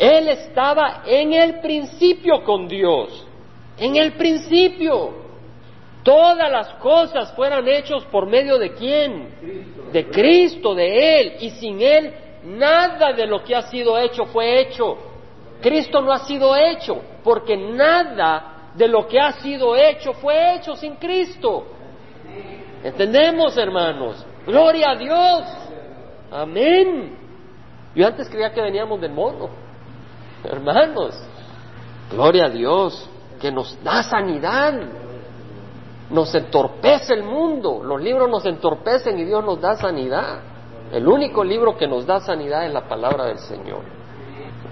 Él 0.00 0.28
estaba 0.28 1.02
en 1.06 1.32
el 1.32 1.60
principio 1.60 2.42
con 2.42 2.66
Dios. 2.66 3.26
En 3.76 3.96
el 3.96 4.14
principio. 4.14 5.20
Todas 6.02 6.50
las 6.50 6.68
cosas 6.74 7.32
fueran 7.36 7.68
hechas 7.68 8.02
por 8.06 8.26
medio 8.26 8.58
de 8.58 8.72
quién? 8.72 9.28
De 9.92 10.08
Cristo, 10.08 10.74
de 10.74 11.20
Él. 11.20 11.36
Y 11.40 11.50
sin 11.50 11.80
Él 11.80 12.14
Nada 12.42 13.12
de 13.12 13.26
lo 13.26 13.42
que 13.44 13.54
ha 13.54 13.62
sido 13.62 13.98
hecho 13.98 14.24
fue 14.26 14.60
hecho. 14.60 14.96
Cristo 15.60 16.00
no 16.00 16.12
ha 16.12 16.20
sido 16.20 16.56
hecho, 16.56 17.02
porque 17.22 17.56
nada 17.56 18.70
de 18.74 18.88
lo 18.88 19.06
que 19.06 19.20
ha 19.20 19.32
sido 19.32 19.76
hecho 19.76 20.14
fue 20.14 20.54
hecho 20.54 20.74
sin 20.74 20.94
Cristo. 20.96 21.66
¿Entendemos, 22.82 23.58
hermanos? 23.58 24.24
Gloria 24.46 24.92
a 24.92 24.96
Dios. 24.96 25.42
Amén. 26.30 27.18
Yo 27.94 28.06
antes 28.06 28.28
creía 28.30 28.52
que 28.52 28.62
veníamos 28.62 29.00
del 29.00 29.12
mono. 29.12 29.50
Hermanos, 30.44 31.14
gloria 32.10 32.46
a 32.46 32.50
Dios, 32.50 33.08
que 33.40 33.50
nos 33.50 33.82
da 33.82 34.02
sanidad. 34.02 34.74
Nos 36.10 36.34
entorpece 36.34 37.14
el 37.14 37.22
mundo. 37.22 37.82
Los 37.84 38.02
libros 38.02 38.28
nos 38.28 38.44
entorpecen 38.44 39.18
y 39.18 39.24
Dios 39.24 39.44
nos 39.44 39.60
da 39.60 39.76
sanidad. 39.76 40.40
El 40.92 41.06
único 41.06 41.44
libro 41.44 41.76
que 41.76 41.86
nos 41.86 42.04
da 42.04 42.20
sanidad 42.20 42.66
es 42.66 42.72
la 42.72 42.88
palabra 42.88 43.26
del 43.26 43.38
Señor. 43.38 43.82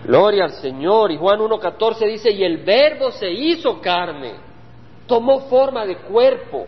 Gloria 0.04 0.44
al 0.44 0.52
Señor. 0.52 1.12
Y 1.12 1.16
Juan 1.16 1.38
1.14 1.38 2.06
dice, 2.06 2.30
y 2.30 2.42
el 2.42 2.58
verbo 2.58 3.12
se 3.12 3.30
hizo 3.30 3.80
carne, 3.80 4.34
tomó 5.06 5.40
forma 5.42 5.86
de 5.86 5.98
cuerpo. 5.98 6.66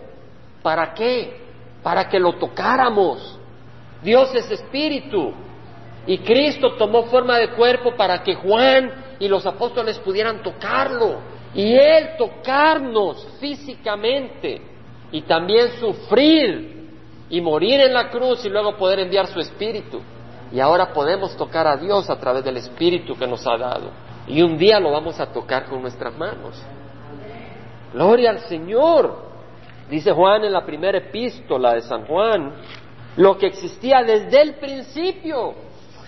¿Para 0.63 0.95
qué? 0.95 1.41
Para 1.83 2.09
que 2.09 2.21
lo 2.21 2.35
tocáramos. 2.35 3.39
Dios 4.03 4.33
es 4.35 4.51
espíritu. 4.51 5.33
Y 6.07 6.19
Cristo 6.19 6.75
tomó 6.77 7.05
forma 7.05 7.39
de 7.39 7.51
cuerpo 7.51 7.95
para 7.97 8.23
que 8.23 8.35
Juan 8.35 9.17
y 9.19 9.29
los 9.29 9.45
apóstoles 9.47 9.99
pudieran 9.99 10.43
tocarlo. 10.43 11.19
Y 11.55 11.75
Él 11.75 12.11
tocarnos 12.17 13.27
físicamente. 13.39 14.63
Y 15.13 15.23
también 15.23 15.71
sufrir 15.79 16.81
y 17.29 17.41
morir 17.41 17.81
en 17.81 17.95
la 17.95 18.11
cruz 18.11 18.45
y 18.45 18.49
luego 18.49 18.77
poder 18.77 19.01
enviar 19.01 19.27
su 19.27 19.41
espíritu. 19.41 20.01
Y 20.53 20.59
ahora 20.59 20.93
podemos 20.93 21.37
tocar 21.37 21.67
a 21.67 21.77
Dios 21.77 22.11
a 22.11 22.19
través 22.19 22.45
del 22.45 22.57
espíritu 22.57 23.17
que 23.17 23.27
nos 23.27 23.47
ha 23.47 23.57
dado. 23.57 23.91
Y 24.27 24.43
un 24.43 24.59
día 24.59 24.81
lo 24.81 24.91
vamos 24.91 25.19
a 25.21 25.27
tocar 25.27 25.67
con 25.67 25.81
nuestras 25.83 26.17
manos. 26.17 26.61
Gloria 27.93 28.31
al 28.31 28.41
Señor. 28.41 29.31
Dice 29.89 30.13
Juan 30.13 30.45
en 30.45 30.53
la 30.53 30.65
primera 30.65 30.99
epístola 30.99 31.75
de 31.75 31.81
San 31.83 32.07
Juan, 32.07 32.53
lo 33.17 33.37
que 33.37 33.47
existía 33.47 34.03
desde 34.03 34.41
el 34.41 34.55
principio. 34.55 35.55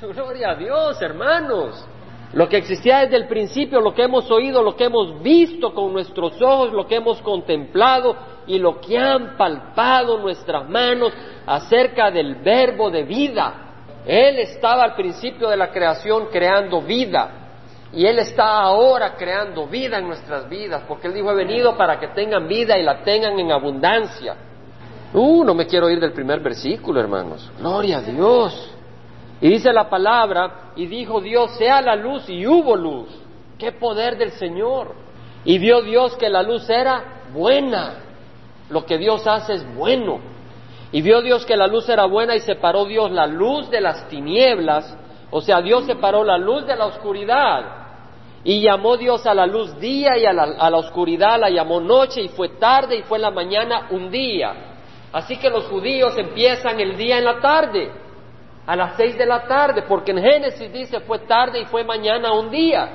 Gloria 0.03 0.51
a 0.51 0.55
Dios, 0.57 1.01
hermanos. 1.01 1.87
Lo 2.33 2.49
que 2.49 2.57
existía 2.57 3.01
desde 3.01 3.17
el 3.17 3.29
principio, 3.29 3.81
lo 3.81 3.95
que 3.95 4.03
hemos 4.03 4.29
oído, 4.33 4.61
lo 4.61 4.75
que 4.75 4.85
hemos 4.85 5.23
visto 5.23 5.73
con 5.73 5.93
nuestros 5.93 6.43
ojos, 6.43 6.73
lo 6.73 6.89
que 6.89 6.97
hemos 6.97 7.21
contemplado 7.23 8.17
y 8.47 8.59
lo 8.59 8.81
que 8.81 8.99
han 8.99 9.37
palpado 9.37 10.19
nuestras 10.19 10.69
manos 10.69 11.13
acerca 11.47 12.11
del 12.11 12.37
verbo 12.37 12.91
de 12.91 13.05
vida. 13.05 13.55
Él 14.05 14.41
estaba 14.41 14.83
al 14.83 14.97
principio 14.97 15.49
de 15.49 15.57
la 15.57 15.71
creación 15.71 16.27
creando 16.33 16.81
vida 16.81 17.31
y 17.93 18.05
Él 18.05 18.19
está 18.19 18.61
ahora 18.61 19.15
creando 19.15 19.69
vida 19.69 19.99
en 19.99 20.09
nuestras 20.09 20.49
vidas 20.49 20.83
porque 20.89 21.07
Él 21.07 21.15
dijo 21.15 21.31
he 21.31 21.37
venido 21.37 21.77
para 21.77 22.01
que 22.01 22.09
tengan 22.09 22.49
vida 22.49 22.77
y 22.77 22.83
la 22.83 23.05
tengan 23.05 23.39
en 23.39 23.53
abundancia. 23.53 24.35
Uh, 25.13 25.45
no 25.45 25.55
me 25.55 25.67
quiero 25.67 25.89
ir 25.91 26.01
del 26.01 26.13
primer 26.13 26.41
versículo, 26.41 26.99
hermanos. 26.99 27.53
Gloria 27.61 27.99
a 27.99 28.01
Dios. 28.01 28.73
Y 29.43 29.49
dice 29.49 29.73
la 29.73 29.91
palabra, 29.91 30.71
y 30.77 30.87
dijo 30.87 31.21
Dios, 31.21 31.51
sea 31.57 31.83
la 31.83 31.97
luz, 31.97 32.29
y 32.29 32.47
hubo 32.47 32.77
luz. 32.77 33.09
¡Qué 33.59 33.73
poder 33.73 34.17
del 34.17 34.31
Señor! 34.31 34.95
Y 35.45 35.59
vio 35.59 35.83
Dios 35.83 36.17
que 36.17 36.29
la 36.29 36.45
luz 36.45 36.71
era 36.71 37.25
buena. 37.35 37.95
Lo 38.71 38.87
que 38.87 38.99
Dios 38.99 39.27
hace 39.27 39.55
es 39.55 39.75
bueno. 39.75 40.21
Y 40.93 41.03
vio 41.03 41.23
Dios 41.23 41.45
que 41.45 41.57
la 41.57 41.67
luz 41.67 41.89
era 41.89 42.05
buena 42.05 42.37
y 42.37 42.41
separó 42.41 42.85
Dios 42.85 43.11
la 43.11 43.27
luz 43.27 43.69
de 43.69 43.81
las 43.81 44.09
tinieblas. 44.09 44.97
O 45.33 45.41
sea, 45.41 45.61
Dios 45.61 45.87
separó 45.87 46.23
la 46.23 46.39
luz 46.39 46.65
de 46.65 46.77
la 46.77 46.87
oscuridad. 46.87 47.65
Y 48.45 48.61
llamó 48.61 48.97
Dios 48.97 49.27
a 49.27 49.35
la 49.35 49.47
luz 49.47 49.77
día 49.81 50.17
y 50.19 50.25
a 50.25 50.33
la, 50.33 50.45
a 50.57 50.71
la 50.71 50.77
oscuridad 50.77 51.41
la 51.41 51.51
llamó 51.51 51.81
noche 51.81 52.21
y 52.21 52.29
fue 52.29 52.51
tarde 52.51 52.99
y 52.99 53.03
fue 53.03 53.19
la 53.19 53.33
mañana 53.33 53.89
un 53.91 54.09
día. 54.09 54.55
Así 55.13 55.37
que 55.37 55.51
los 55.51 55.65
judíos 55.65 56.17
empiezan 56.17 56.79
el 56.79 56.97
día 56.97 57.19
en 57.19 57.25
la 57.25 57.41
tarde 57.41 58.03
a 58.67 58.77
las 58.77 58.97
seis 58.97 59.19
de 59.19 59.27
la 59.27 59.47
tarde, 59.47 59.83
porque 59.83 60.13
en 60.13 60.23
Génesis 60.23 60.73
dice 60.73 61.01
fue 61.01 61.21
tarde 61.21 61.61
y 61.61 61.65
fue 61.67 61.85
mañana 61.85 62.33
un 62.33 62.51
día. 62.51 62.89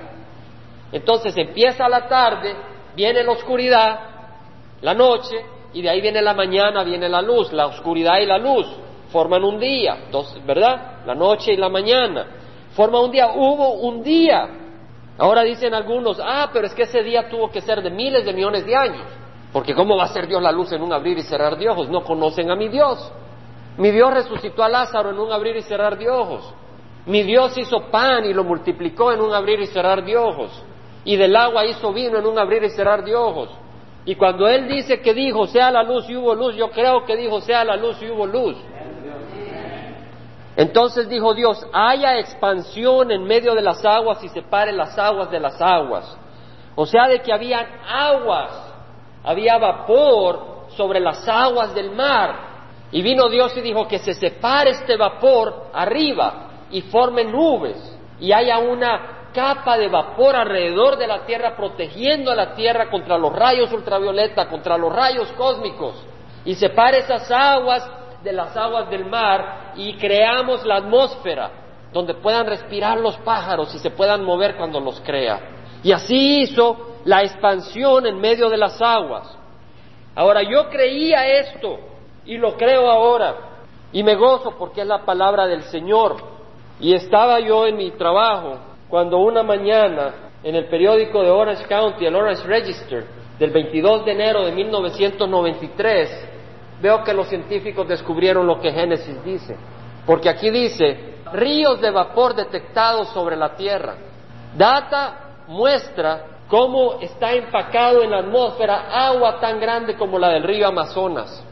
Entonces 0.92 1.36
empieza 1.36 1.90
la 1.90 2.08
tarde, 2.08 2.56
viene 2.96 3.24
la 3.24 3.32
oscuridad, 3.32 4.00
la 4.82 4.94
noche, 4.94 5.36
y 5.74 5.82
de 5.82 5.90
ahí 5.90 6.02
viene 6.02 6.22
la 6.22 6.34
mañana, 6.34 6.84
viene 6.84 7.10
la 7.10 7.22
luz, 7.22 7.52
la 7.52 7.68
oscuridad 7.68 8.20
y 8.20 8.26
la 8.26 8.38
luz 8.38 8.68
forman 9.12 9.44
un 9.44 9.60
día, 9.60 10.08
dos, 10.12 10.38
¿verdad? 10.46 11.06
La 11.06 11.16
noche 11.16 11.54
y 11.54 11.58
la 11.58 11.70
mañana. 11.70 12.28
Forma 12.72 13.00
un 13.02 13.12
día, 13.12 13.28
hubo 13.36 13.74
un 13.74 14.04
día. 14.04 14.48
Ahora 15.18 15.42
dicen 15.44 15.74
algunos, 15.74 16.20
ah, 16.24 16.50
pero 16.54 16.68
es 16.68 16.74
que 16.74 16.84
ese 16.84 17.02
día 17.02 17.28
tuvo 17.30 17.50
que 17.50 17.62
ser 17.62 17.82
de 17.82 17.90
miles 17.90 18.26
de 18.26 18.34
millones 18.34 18.66
de 18.66 18.76
años, 18.76 19.06
porque 19.52 19.74
¿cómo 19.74 19.98
va 19.98 20.04
a 20.04 20.08
ser 20.10 20.28
Dios 20.28 20.42
la 20.42 20.52
luz 20.52 20.72
en 20.72 20.82
un 20.82 20.94
abrir 20.94 21.18
y 21.18 21.24
cerrar 21.24 21.58
de 21.58 21.68
ojos? 21.70 21.90
No 21.90 22.04
conocen 22.04 22.52
a 22.52 22.56
mi 22.56 22.70
Dios. 22.70 23.12
Mi 23.78 23.92
Dios 23.92 24.14
resucitó 24.14 24.64
a 24.64 24.70
Lázaro 24.70 25.12
en 25.12 25.20
un 25.20 25.32
abrir 25.32 25.56
y 25.56 25.62
cerrar 25.62 25.98
de 25.98 26.10
ojos. 26.10 26.54
Mi 27.06 27.24
Dios 27.24 27.58
hizo 27.58 27.90
pan 27.90 28.26
y 28.26 28.34
lo 28.34 28.44
multiplicó 28.44 29.12
en 29.12 29.22
un 29.22 29.34
abrir 29.34 29.60
y 29.60 29.68
cerrar 29.68 30.04
de 30.04 30.18
ojos. 30.18 30.64
Y 31.06 31.16
del 31.16 31.36
agua 31.36 31.66
hizo 31.66 31.94
vino 31.94 32.18
en 32.18 32.26
un 32.26 32.38
abrir 32.38 32.64
y 32.64 32.70
cerrar 32.70 33.04
de 33.04 33.16
ojos. 33.16 33.50
Y 34.04 34.16
cuando 34.16 34.48
Él 34.48 34.68
dice 34.68 35.02
que 35.02 35.14
dijo, 35.14 35.48
sea 35.48 35.70
la 35.72 35.84
luz 35.84 36.10
y 36.10 36.16
hubo 36.16 36.34
luz, 36.34 36.56
yo 36.56 36.70
creo 36.72 37.06
que 37.06 37.16
dijo, 37.16 37.40
sea 37.42 37.64
la 37.64 37.76
luz 37.76 38.02
y 38.02 38.10
hubo 38.10 38.26
luz. 38.26 38.58
Entonces 40.56 41.08
dijo 41.08 41.36
Dios, 41.36 41.64
haya 41.72 42.18
expansión 42.18 43.12
en 43.12 43.26
medio 43.26 43.54
de 43.54 43.62
las 43.62 43.86
aguas 43.86 44.24
y 44.24 44.30
separe 44.30 44.72
las 44.72 44.98
aguas 44.98 45.30
de 45.30 45.40
las 45.40 45.62
aguas. 45.62 46.18
O 46.76 46.86
sea, 46.86 47.08
de 47.08 47.22
que 47.22 47.32
habían 47.32 47.68
aguas, 47.88 48.74
había 49.24 49.58
vapor 49.58 50.68
sobre 50.76 51.00
las 51.00 51.28
aguas 51.28 51.76
del 51.76 51.92
mar. 51.92 52.47
Y 52.92 53.02
vino 53.02 53.30
Dios 53.30 53.56
y 53.58 53.62
dijo 53.62 53.88
que 53.88 54.00
se 54.00 54.14
separe 54.14 54.72
este 54.72 54.96
vapor 54.96 55.68
arriba 55.74 56.50
y 56.72 56.82
forme 56.82 57.24
nubes 57.26 57.98
y 58.20 58.32
haya 58.32 58.60
una 58.60 59.30
capa 59.34 59.78
de 59.78 59.88
vapor 59.88 60.36
alrededor 60.36 60.98
de 60.98 61.06
la 61.06 61.26
tierra 61.26 61.56
protegiendo 61.56 62.32
a 62.32 62.36
la 62.36 62.56
tierra 62.56 62.90
contra 62.90 63.18
los 63.18 63.34
rayos 63.34 63.72
ultravioleta, 63.72 64.48
contra 64.48 64.78
los 64.78 64.94
rayos 64.94 65.32
cósmicos. 65.34 66.04
Y 66.46 66.56
separe 66.56 67.00
esas 67.00 67.30
aguas 67.30 67.90
de 68.24 68.32
las 68.32 68.56
aguas 68.56 68.90
del 68.90 69.06
mar 69.06 69.74
y 69.76 69.96
creamos 69.98 70.66
la 70.66 70.78
atmósfera 70.78 71.52
donde 71.94 72.16
puedan 72.16 72.48
respirar 72.48 72.98
los 73.00 73.18
pájaros 73.18 73.74
y 73.76 73.80
se 73.80 73.92
puedan 73.92 74.24
mover 74.24 74.56
cuando 74.56 74.80
los 74.80 75.00
crea. 75.02 75.40
Y 75.84 75.92
así 75.92 76.42
hizo 76.42 76.98
la 77.06 77.22
expansión 77.22 78.08
en 78.08 78.20
medio 78.20 78.50
de 78.50 78.58
las 78.58 78.82
aguas. 78.82 79.38
Ahora 80.16 80.42
yo 80.42 80.70
creía 80.70 81.28
esto 81.28 81.80
y 82.28 82.38
lo 82.38 82.56
creo 82.56 82.90
ahora 82.90 83.36
y 83.92 84.04
me 84.04 84.16
gozo 84.16 84.52
porque 84.58 84.82
es 84.82 84.88
la 84.88 85.06
palabra 85.06 85.48
del 85.48 85.64
Señor. 85.64 86.18
Y 86.80 86.94
estaba 86.94 87.40
yo 87.40 87.66
en 87.66 87.78
mi 87.78 87.92
trabajo 87.92 88.58
cuando 88.90 89.18
una 89.18 89.44
mañana 89.44 90.14
en 90.44 90.56
el 90.56 90.66
periódico 90.66 91.24
de 91.24 91.32
Orange 91.32 91.66
County, 91.66 92.06
el 92.06 92.16
Orange 92.16 92.44
Register, 92.44 93.06
del 93.40 93.52
22 93.52 94.06
de 94.06 94.12
enero 94.12 94.46
de 94.46 94.52
1993, 94.52 96.30
veo 96.82 97.04
que 97.04 97.14
los 97.14 97.28
científicos 97.28 97.88
descubrieron 97.88 98.46
lo 98.46 98.60
que 98.60 98.72
Génesis 98.72 99.24
dice. 99.24 99.56
Porque 100.06 100.30
aquí 100.30 100.50
dice, 100.50 101.16
ríos 101.34 101.82
de 101.82 101.92
vapor 101.92 102.36
detectados 102.36 103.10
sobre 103.10 103.36
la 103.36 103.56
Tierra. 103.56 103.96
Data 104.56 105.44
muestra 105.48 106.26
cómo 106.48 107.00
está 107.02 107.34
empacado 107.34 108.04
en 108.04 108.12
la 108.12 108.20
atmósfera 108.20 108.88
agua 108.92 109.40
tan 109.40 109.60
grande 109.60 109.96
como 109.96 110.20
la 110.20 110.30
del 110.30 110.44
río 110.44 110.68
Amazonas. 110.68 111.44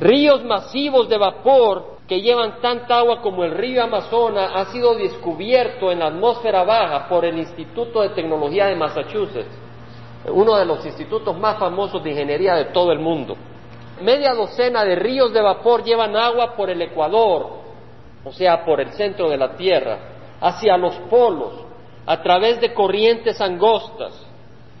Ríos 0.00 0.42
masivos 0.44 1.10
de 1.10 1.18
vapor 1.18 1.98
que 2.08 2.22
llevan 2.22 2.58
tanta 2.62 2.96
agua 2.96 3.20
como 3.20 3.44
el 3.44 3.52
río 3.52 3.84
Amazonas 3.84 4.50
ha 4.54 4.64
sido 4.72 4.94
descubierto 4.94 5.92
en 5.92 5.98
la 5.98 6.06
atmósfera 6.06 6.64
baja 6.64 7.06
por 7.06 7.26
el 7.26 7.36
Instituto 7.36 8.00
de 8.00 8.08
Tecnología 8.08 8.66
de 8.66 8.76
Massachusetts, 8.76 9.58
uno 10.32 10.56
de 10.56 10.64
los 10.64 10.84
institutos 10.86 11.38
más 11.38 11.58
famosos 11.58 12.02
de 12.02 12.12
ingeniería 12.12 12.54
de 12.54 12.64
todo 12.66 12.92
el 12.92 12.98
mundo. 12.98 13.36
Media 14.00 14.32
docena 14.32 14.84
de 14.84 14.96
ríos 14.96 15.34
de 15.34 15.42
vapor 15.42 15.84
llevan 15.84 16.16
agua 16.16 16.56
por 16.56 16.70
el 16.70 16.80
Ecuador, 16.80 17.58
o 18.24 18.32
sea, 18.32 18.64
por 18.64 18.80
el 18.80 18.92
centro 18.92 19.28
de 19.28 19.36
la 19.36 19.54
Tierra, 19.54 19.98
hacia 20.40 20.78
los 20.78 20.94
polos, 21.10 21.52
a 22.06 22.22
través 22.22 22.58
de 22.58 22.72
corrientes 22.72 23.38
angostas, 23.38 24.26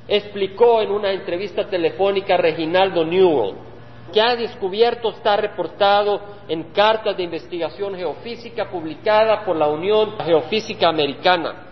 explicó 0.08 0.80
en 0.80 0.90
una 0.90 1.12
entrevista 1.12 1.68
telefónica 1.68 2.38
Reginaldo 2.38 3.04
Newell 3.04 3.69
que 4.10 4.20
ha 4.20 4.36
descubierto 4.36 5.10
está 5.10 5.36
reportado 5.36 6.20
en 6.48 6.72
cartas 6.72 7.16
de 7.16 7.22
investigación 7.22 7.94
geofísica 7.94 8.70
publicada 8.70 9.44
por 9.44 9.56
la 9.56 9.68
Unión 9.68 10.16
Geofísica 10.18 10.88
Americana. 10.88 11.66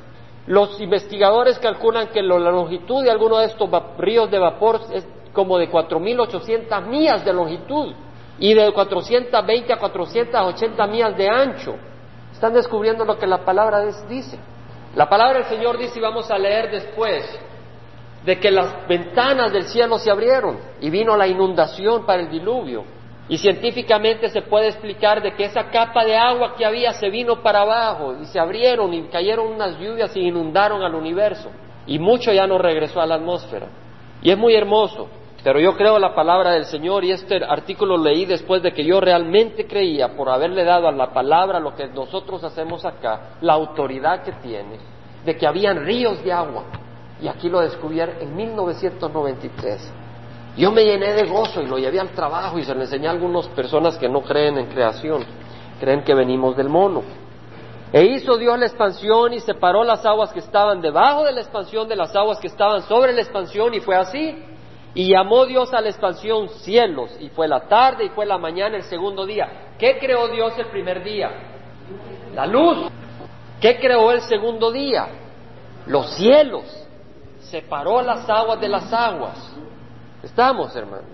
Los 0.47 0.81
investigadores 0.81 1.59
calculan 1.59 2.09
que 2.09 2.23
la 2.23 2.39
longitud 2.39 3.05
de 3.05 3.11
algunos 3.11 3.41
de 3.41 3.47
estos 3.47 3.69
ríos 3.99 4.31
de 4.31 4.39
vapor 4.39 4.81
es 4.93 5.07
como 5.33 5.59
de 5.59 5.71
4.800 5.71 6.87
millas 6.87 7.25
de 7.25 7.33
longitud 7.33 7.93
y 8.39 8.55
de 8.55 8.73
420 8.73 9.73
a 9.73 9.79
480 9.79 10.87
millas 10.87 11.17
de 11.17 11.29
ancho. 11.29 11.77
Están 12.33 12.55
descubriendo 12.55 13.05
lo 13.05 13.19
que 13.19 13.27
la 13.27 13.45
palabra 13.45 13.85
dice. 14.09 14.39
La 14.95 15.09
palabra 15.09 15.41
del 15.41 15.49
Señor 15.49 15.77
dice, 15.77 15.99
y 15.99 16.03
vamos 16.03 16.31
a 16.31 16.39
leer 16.39 16.71
después, 16.71 17.25
de 18.25 18.39
que 18.39 18.51
las 18.51 18.87
ventanas 18.87 19.53
del 19.53 19.65
cielo 19.65 19.99
se 19.99 20.11
abrieron 20.11 20.59
y 20.81 20.91
vino 20.91 21.17
la 21.17 21.27
inundación 21.27 22.05
para 22.05 22.23
el 22.23 22.31
diluvio. 22.31 22.85
Y 23.29 23.37
científicamente 23.37 24.31
se 24.31 24.43
puede 24.43 24.69
explicar 24.69 25.23
de 25.23 25.35
que 25.35 25.45
esa 25.45 25.71
capa 25.71 26.05
de 26.05 26.17
agua 26.17 26.55
que 26.57 26.65
había 26.65 26.93
se 26.93 27.11
vino 27.11 27.43
para 27.43 27.61
abajo 27.61 28.17
y 28.21 28.25
se 28.27 28.41
abrieron 28.41 28.95
y 28.95 29.03
cayeron 29.09 29.53
unas 29.53 29.79
lluvias 29.79 30.17
y 30.17 30.21
inundaron 30.21 30.83
al 30.83 30.95
universo. 30.95 31.51
Y 31.87 31.99
mucho 31.99 32.33
ya 32.33 32.47
no 32.47 32.59
regresó 32.59 33.01
a 33.01 33.07
la 33.07 33.17
atmósfera. 33.17 33.67
Y 34.23 34.31
es 34.31 34.39
muy 34.39 34.55
hermoso. 34.55 35.09
Pero 35.45 35.61
yo 35.61 35.77
creo 35.77 35.99
la 35.99 36.15
palabra 36.15 36.53
del 36.53 36.65
Señor 36.65 37.05
y 37.05 37.13
este 37.13 37.37
artículo 37.45 37.97
leí 37.97 38.27
después 38.27 38.63
de 38.63 38.73
que 38.73 38.85
yo 38.85 39.01
realmente 39.01 39.67
creía, 39.67 40.17
por 40.17 40.29
haberle 40.29 40.65
dado 40.65 40.89
a 40.89 40.93
la 40.93 41.13
palabra 41.13 41.61
lo 41.61 41.75
que 41.75 41.87
nosotros 41.87 42.43
hacemos 42.43 42.85
acá, 42.85 43.37
la 43.41 43.53
autoridad 43.53 44.25
que 44.25 44.33
tiene, 44.33 44.79
de 45.25 45.37
que 45.37 45.47
habían 45.47 45.85
ríos 45.85 46.23
de 46.25 46.33
agua. 46.33 46.65
Y 47.21 47.29
aquí 47.29 47.49
lo 47.49 47.61
descubrí 47.61 48.01
en 48.01 48.35
1993. 48.35 49.93
Yo 50.57 50.73
me 50.73 50.85
llené 50.85 51.13
de 51.13 51.25
gozo 51.25 51.63
y 51.63 51.67
lo 51.67 51.79
llevé 51.79 52.01
al 52.01 52.11
trabajo 52.11 52.59
y 52.59 52.65
se 52.65 52.75
lo 52.75 52.81
enseñé 52.81 53.09
a 53.09 53.13
algunas 53.13 53.47
personas 53.49 53.97
que 53.97 54.09
no 54.09 54.23
creen 54.23 54.59
en 54.59 54.67
creación, 54.67 55.25
creen 55.79 56.03
que 56.03 56.15
venimos 56.15 56.57
del 56.57 56.69
mono. 56.69 57.03
E 57.93 58.05
hizo 58.05 58.37
Dios 58.37 58.59
la 58.59 58.67
expansión 58.67 59.33
y 59.33 59.41
separó 59.41 59.83
las 59.83 60.05
aguas 60.05 60.33
que 60.33 60.41
estaban 60.41 60.81
debajo 60.81 61.25
de 61.25 61.33
la 61.33 61.41
expansión 61.41 61.89
de 61.89 61.97
las 61.97 62.15
aguas 62.15 62.39
que 62.39 62.49
estaban 62.49 62.83
sobre 62.83 63.13
la 63.13 63.21
expansión 63.21 63.73
y 63.73 63.81
fue 63.81 63.97
así. 63.97 64.45
Y 64.95 65.11
llamó 65.11 65.47
Dios 65.47 65.73
a 65.73 65.81
la 65.81 65.89
expansión 65.89 66.49
cielos 66.49 67.17
y 67.21 67.29
fue 67.29 67.47
la 67.47 67.61
tarde 67.69 68.07
y 68.07 68.09
fue 68.11 68.27
la 68.27 68.37
mañana 68.37 68.77
el 68.77 68.83
segundo 68.83 69.25
día. 69.25 69.75
¿Qué 69.79 69.99
creó 69.99 70.29
Dios 70.29 70.55
el 70.59 70.67
primer 70.67 71.05
día? 71.05 71.31
La 72.35 72.47
luz. 72.47 72.91
¿Qué 73.61 73.79
creó 73.79 74.11
el 74.11 74.23
segundo 74.23 74.71
día? 74.73 75.07
Los 75.87 76.11
cielos. 76.17 76.88
Separó 77.51 78.03
las 78.03 78.29
aguas 78.29 78.61
de 78.61 78.69
las 78.69 78.93
aguas. 78.93 79.57
Estamos, 80.23 80.75
hermano. 80.77 81.05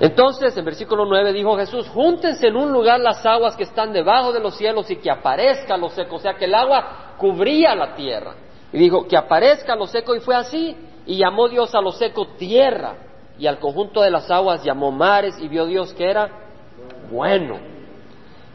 Entonces, 0.00 0.56
en 0.56 0.64
versículo 0.64 1.06
9 1.06 1.32
dijo 1.32 1.56
Jesús, 1.56 1.88
júntense 1.88 2.48
en 2.48 2.56
un 2.56 2.72
lugar 2.72 2.98
las 3.00 3.24
aguas 3.24 3.56
que 3.56 3.62
están 3.62 3.92
debajo 3.92 4.32
de 4.32 4.40
los 4.40 4.56
cielos 4.56 4.90
y 4.90 4.96
que 4.96 5.10
aparezca 5.10 5.76
lo 5.76 5.88
seco. 5.88 6.16
O 6.16 6.18
sea, 6.18 6.34
que 6.34 6.46
el 6.46 6.54
agua 6.54 7.14
cubría 7.16 7.74
la 7.74 7.94
tierra. 7.94 8.34
Y 8.72 8.78
dijo, 8.78 9.06
que 9.06 9.16
aparezca 9.16 9.76
lo 9.76 9.86
seco 9.86 10.14
y 10.16 10.20
fue 10.20 10.34
así. 10.34 10.76
Y 11.06 11.18
llamó 11.18 11.48
Dios 11.48 11.74
a 11.74 11.80
lo 11.80 11.92
seco 11.92 12.26
tierra. 12.36 12.96
Y 13.38 13.46
al 13.46 13.58
conjunto 13.58 14.02
de 14.02 14.10
las 14.10 14.30
aguas 14.30 14.64
llamó 14.64 14.90
mares 14.90 15.36
y 15.40 15.48
vio 15.48 15.66
Dios 15.66 15.94
que 15.94 16.10
era 16.10 16.28
bueno. 17.10 17.58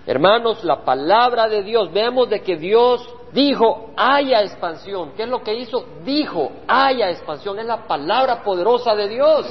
Hermanos, 0.05 0.63
la 0.63 0.83
palabra 0.83 1.47
de 1.47 1.63
Dios, 1.63 1.91
vemos 1.93 2.29
de 2.29 2.41
que 2.41 2.57
Dios 2.57 3.07
dijo, 3.33 3.91
haya 3.95 4.41
expansión. 4.41 5.11
¿Qué 5.15 5.23
es 5.23 5.29
lo 5.29 5.41
que 5.41 5.53
hizo? 5.53 5.85
Dijo, 6.03 6.51
haya 6.67 7.09
expansión. 7.09 7.59
Es 7.59 7.65
la 7.65 7.87
palabra 7.87 8.43
poderosa 8.43 8.95
de 8.95 9.07
Dios. 9.07 9.45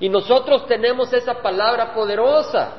Y 0.00 0.08
nosotros 0.08 0.66
tenemos 0.66 1.12
esa 1.12 1.34
palabra 1.34 1.94
poderosa. 1.94 2.72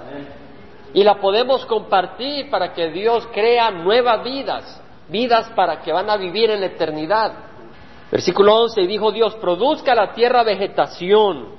Y 0.93 1.03
la 1.03 1.19
podemos 1.19 1.65
compartir 1.65 2.49
para 2.49 2.73
que 2.73 2.89
Dios 2.89 3.27
crea 3.33 3.71
nuevas 3.71 4.23
vidas. 4.23 4.81
Vidas 5.09 5.49
para 5.55 5.81
que 5.81 5.91
van 5.91 6.09
a 6.09 6.17
vivir 6.17 6.49
en 6.49 6.61
la 6.61 6.67
eternidad. 6.67 7.31
Versículo 8.11 8.61
11, 8.63 8.81
y 8.81 8.87
dijo 8.87 9.11
Dios, 9.11 9.35
produzca 9.35 9.93
la 9.93 10.13
tierra 10.13 10.43
vegetación, 10.43 11.49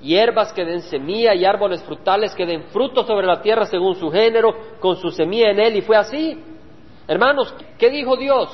hierbas 0.00 0.54
que 0.54 0.64
den 0.64 0.80
semilla 0.80 1.34
y 1.34 1.44
árboles 1.44 1.82
frutales 1.82 2.34
que 2.34 2.46
den 2.46 2.64
fruto 2.64 3.04
sobre 3.04 3.26
la 3.26 3.42
tierra 3.42 3.66
según 3.66 3.94
su 3.94 4.10
género, 4.10 4.54
con 4.80 4.96
su 4.96 5.10
semilla 5.10 5.50
en 5.50 5.60
él. 5.60 5.76
Y 5.76 5.82
fue 5.82 5.96
así. 5.96 6.42
Hermanos, 7.08 7.54
¿qué 7.78 7.88
dijo 7.88 8.16
Dios? 8.16 8.50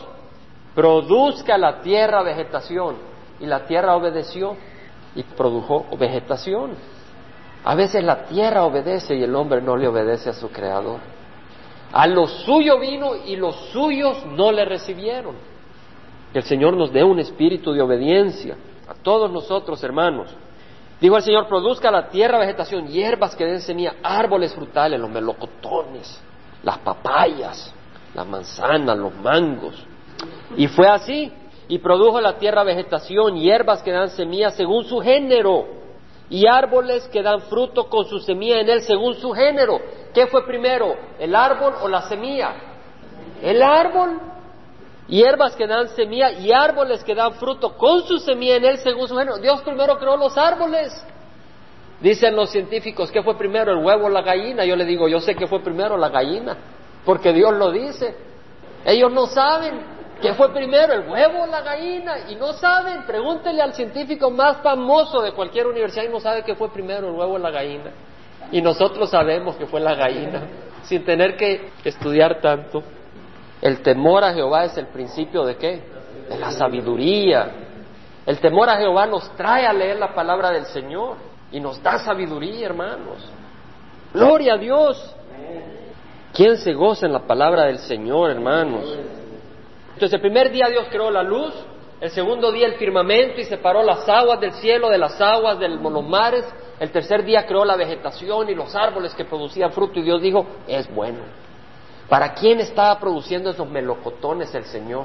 Produzca 0.74 1.58
la 1.58 1.80
tierra 1.82 2.22
vegetación. 2.22 2.96
Y 3.40 3.46
la 3.46 3.66
tierra 3.66 3.96
obedeció 3.96 4.56
y 5.16 5.24
produjo 5.24 5.86
vegetación. 5.98 6.76
A 7.64 7.74
veces 7.74 8.04
la 8.04 8.24
tierra 8.24 8.64
obedece 8.64 9.16
y 9.16 9.24
el 9.24 9.34
hombre 9.34 9.60
no 9.60 9.76
le 9.76 9.88
obedece 9.88 10.30
a 10.30 10.34
su 10.34 10.50
creador. 10.50 11.00
A 11.92 12.06
lo 12.06 12.26
suyo 12.26 12.78
vino 12.78 13.16
y 13.26 13.36
los 13.36 13.56
suyos 13.72 14.24
no 14.26 14.52
le 14.52 14.64
recibieron. 14.64 15.34
Que 16.32 16.38
el 16.38 16.44
Señor 16.44 16.76
nos 16.76 16.92
dé 16.92 17.02
un 17.02 17.18
espíritu 17.18 17.72
de 17.72 17.82
obediencia 17.82 18.56
a 18.88 18.94
todos 18.94 19.32
nosotros, 19.32 19.82
hermanos. 19.82 20.34
Dijo 21.00 21.16
el 21.16 21.22
Señor, 21.22 21.48
produzca 21.48 21.90
la 21.90 22.08
tierra 22.08 22.38
vegetación, 22.38 22.86
hierbas 22.86 23.34
que 23.34 23.44
den 23.44 23.60
semilla, 23.60 23.94
árboles 24.02 24.54
frutales, 24.54 25.00
los 25.00 25.10
melocotones, 25.10 26.20
las 26.62 26.78
papayas, 26.78 27.72
las 28.14 28.26
manzanas, 28.26 28.96
los 28.96 29.14
mangos. 29.16 29.74
Y 30.56 30.68
fue 30.68 30.88
así, 30.88 31.32
y 31.68 31.78
produjo 31.78 32.20
la 32.20 32.38
tierra 32.38 32.62
vegetación, 32.62 33.36
hierbas 33.36 33.82
que 33.82 33.90
dan 33.90 34.10
semilla 34.10 34.50
según 34.50 34.84
su 34.84 35.00
género, 35.00 35.66
y 36.30 36.46
árboles 36.46 37.08
que 37.08 37.22
dan 37.22 37.42
fruto 37.42 37.88
con 37.88 38.06
su 38.06 38.20
semilla 38.20 38.60
en 38.60 38.68
él 38.68 38.80
según 38.82 39.14
su 39.14 39.32
género. 39.32 39.80
¿Qué 40.14 40.26
fue 40.26 40.46
primero, 40.46 40.94
el 41.18 41.34
árbol 41.34 41.74
o 41.82 41.88
la 41.88 42.02
semilla? 42.02 42.54
El 43.42 43.62
árbol. 43.62 44.20
Hierbas 45.06 45.54
que 45.54 45.66
dan 45.66 45.88
semilla 45.88 46.32
y 46.32 46.50
árboles 46.50 47.04
que 47.04 47.14
dan 47.14 47.34
fruto 47.34 47.76
con 47.76 48.04
su 48.04 48.18
semilla 48.18 48.56
en 48.56 48.64
él 48.64 48.78
según 48.78 49.06
su 49.06 49.14
género. 49.14 49.36
Dios 49.36 49.60
primero 49.60 49.98
creó 49.98 50.16
los 50.16 50.38
árboles. 50.38 51.04
Dicen 52.00 52.34
los 52.34 52.50
científicos, 52.50 53.10
¿qué 53.10 53.22
fue 53.22 53.36
primero, 53.36 53.72
el 53.72 53.84
huevo 53.84 54.06
o 54.06 54.08
la 54.08 54.22
gallina? 54.22 54.64
Yo 54.64 54.76
le 54.76 54.86
digo, 54.86 55.06
yo 55.06 55.20
sé 55.20 55.34
que 55.34 55.46
fue 55.46 55.60
primero 55.60 55.98
la 55.98 56.08
gallina 56.08 56.56
porque 57.04 57.32
Dios 57.32 57.52
lo 57.54 57.70
dice. 57.70 58.14
Ellos 58.84 59.12
no 59.12 59.26
saben 59.26 59.80
qué 60.20 60.34
fue 60.34 60.52
primero, 60.52 60.92
el 60.92 61.08
huevo 61.08 61.42
o 61.42 61.46
la 61.46 61.62
gallina, 61.62 62.28
y 62.28 62.36
no 62.36 62.52
saben. 62.52 63.04
Pregúntele 63.06 63.62
al 63.62 63.74
científico 63.74 64.30
más 64.30 64.58
famoso 64.58 65.22
de 65.22 65.32
cualquier 65.32 65.66
universidad 65.66 66.04
y 66.04 66.08
no 66.08 66.20
sabe 66.20 66.42
qué 66.42 66.54
fue 66.54 66.70
primero, 66.70 67.08
el 67.08 67.14
huevo 67.14 67.34
o 67.34 67.38
la 67.38 67.50
gallina. 67.50 67.90
Y 68.52 68.60
nosotros 68.60 69.10
sabemos 69.10 69.56
que 69.56 69.66
fue 69.66 69.80
la 69.80 69.94
gallina, 69.94 70.42
sin 70.82 71.04
tener 71.04 71.36
que 71.36 71.70
estudiar 71.84 72.40
tanto. 72.40 72.82
El 73.60 73.80
temor 73.80 74.22
a 74.24 74.34
Jehová 74.34 74.64
es 74.64 74.76
el 74.76 74.88
principio 74.88 75.44
de 75.44 75.56
qué? 75.56 75.82
De 76.28 76.38
la 76.38 76.50
sabiduría. 76.50 77.50
El 78.26 78.38
temor 78.38 78.68
a 78.68 78.76
Jehová 78.76 79.06
nos 79.06 79.30
trae 79.36 79.66
a 79.66 79.72
leer 79.72 79.98
la 79.98 80.14
palabra 80.14 80.50
del 80.50 80.66
Señor 80.66 81.16
y 81.50 81.60
nos 81.60 81.82
da 81.82 81.98
sabiduría, 81.98 82.66
hermanos. 82.66 83.30
Gloria 84.12 84.54
a 84.54 84.58
Dios. 84.58 85.14
¿Quién 86.34 86.56
se 86.58 86.74
goza 86.74 87.06
en 87.06 87.12
la 87.12 87.26
palabra 87.26 87.66
del 87.66 87.78
Señor, 87.78 88.30
hermanos? 88.30 88.92
Entonces, 89.94 90.14
el 90.14 90.20
primer 90.20 90.50
día 90.50 90.66
Dios 90.68 90.86
creó 90.90 91.08
la 91.08 91.22
luz, 91.22 91.54
el 92.00 92.10
segundo 92.10 92.50
día 92.50 92.66
el 92.66 92.74
firmamento 92.74 93.40
y 93.40 93.44
separó 93.44 93.84
las 93.84 94.08
aguas 94.08 94.40
del 94.40 94.52
cielo 94.54 94.88
de 94.90 94.98
las 94.98 95.20
aguas 95.20 95.60
de 95.60 95.68
los 95.68 96.04
mares. 96.04 96.44
El 96.80 96.90
tercer 96.90 97.24
día 97.24 97.46
creó 97.46 97.64
la 97.64 97.76
vegetación 97.76 98.48
y 98.48 98.54
los 98.54 98.74
árboles 98.74 99.14
que 99.14 99.24
producían 99.24 99.70
fruto 99.70 100.00
y 100.00 100.02
Dios 100.02 100.20
dijo, 100.20 100.44
es 100.66 100.92
bueno. 100.92 101.20
¿Para 102.08 102.34
quién 102.34 102.58
estaba 102.58 102.98
produciendo 102.98 103.50
esos 103.50 103.68
melocotones 103.70 104.52
el 104.56 104.64
Señor? 104.64 105.04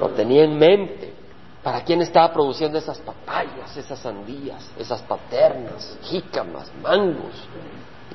Lo 0.00 0.08
tenía 0.08 0.42
en 0.42 0.58
mente. 0.58 1.14
¿Para 1.62 1.82
quién 1.84 2.02
estaba 2.02 2.32
produciendo 2.32 2.78
esas 2.78 2.98
papayas, 2.98 3.76
esas 3.76 3.98
sandías, 4.00 4.70
esas 4.78 5.02
paternas, 5.02 5.98
jícamas, 6.02 6.70
mangos? 6.82 7.46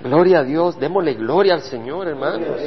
Gloria 0.03 0.39
a 0.39 0.43
Dios, 0.43 0.79
démosle 0.79 1.13
gloria 1.13 1.53
al 1.53 1.61
Señor, 1.61 2.07
hermanos. 2.07 2.57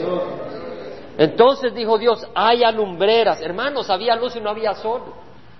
Entonces 1.18 1.74
dijo 1.74 1.98
Dios, 1.98 2.26
haya 2.34 2.70
lumbreras. 2.70 3.40
Hermanos, 3.40 3.90
había 3.90 4.16
luz 4.16 4.36
y 4.36 4.40
no 4.40 4.50
había 4.50 4.74
sol. 4.74 5.02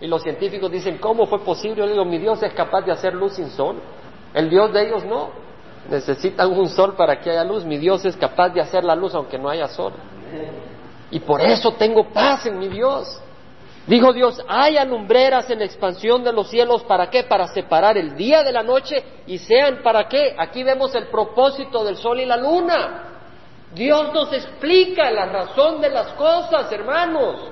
Y 0.01 0.07
los 0.07 0.23
científicos 0.23 0.71
dicen, 0.71 0.99
¿cómo 0.99 1.27
fue 1.27 1.41
posible? 1.41 1.77
Yo 1.83 1.87
digo, 1.87 2.05
mi 2.05 2.19
Dios 2.19 2.43
es 2.43 2.53
capaz 2.53 2.83
de 2.83 2.93
hacer 2.93 3.15
luz 3.15 3.35
sin 3.35 3.51
sol. 3.51 3.77
El 4.33 4.51
Dios 4.51 4.73
de 4.73 4.87
ellos 4.87 5.05
no. 5.05 5.31
Necesitan 5.89 6.51
un 6.51 6.69
sol 6.69 6.95
para 6.97 7.21
que 7.21 7.31
haya 7.31 7.45
luz. 7.45 7.65
Mi 7.65 7.79
Dios 7.79 8.05
es 8.05 8.17
capaz 8.17 8.51
de 8.51 8.61
hacer 8.61 8.85
la 8.85 8.95
luz 8.95 9.15
aunque 9.15 9.39
no 9.39 9.49
haya 9.49 9.69
sol. 9.69 9.93
Y 11.11 11.21
por 11.21 11.41
eso 11.41 11.73
tengo 11.73 12.09
paz 12.09 12.47
en 12.47 12.59
mi 12.59 12.69
Dios. 12.69 13.21
Dijo 13.87 14.15
Dios, 14.15 14.43
hay 14.49 14.79
alumbreras 14.79 15.51
en 15.51 15.59
la 15.59 15.67
expansión 15.67 16.25
de 16.25 16.33
los 16.33 16.49
cielos, 16.49 16.83
¿para 16.85 17.11
qué? 17.11 17.25
Para 17.25 17.47
separar 17.49 17.99
el 17.99 18.17
día 18.17 18.43
de 18.43 18.51
la 18.51 18.63
noche 18.63 19.05
y 19.27 19.37
sean 19.37 19.83
para 19.83 20.09
qué. 20.09 20.35
Aquí 20.39 20.63
vemos 20.63 20.95
el 20.95 21.09
propósito 21.09 21.85
del 21.85 21.97
sol 21.97 22.21
y 22.21 22.25
la 22.25 22.39
luna. 22.39 23.03
Dios 23.75 24.13
nos 24.15 24.33
explica 24.33 25.11
la 25.11 25.27
razón 25.27 25.83
de 25.83 25.91
las 25.91 26.09
cosas, 26.13 26.73
hermanos. 26.73 27.51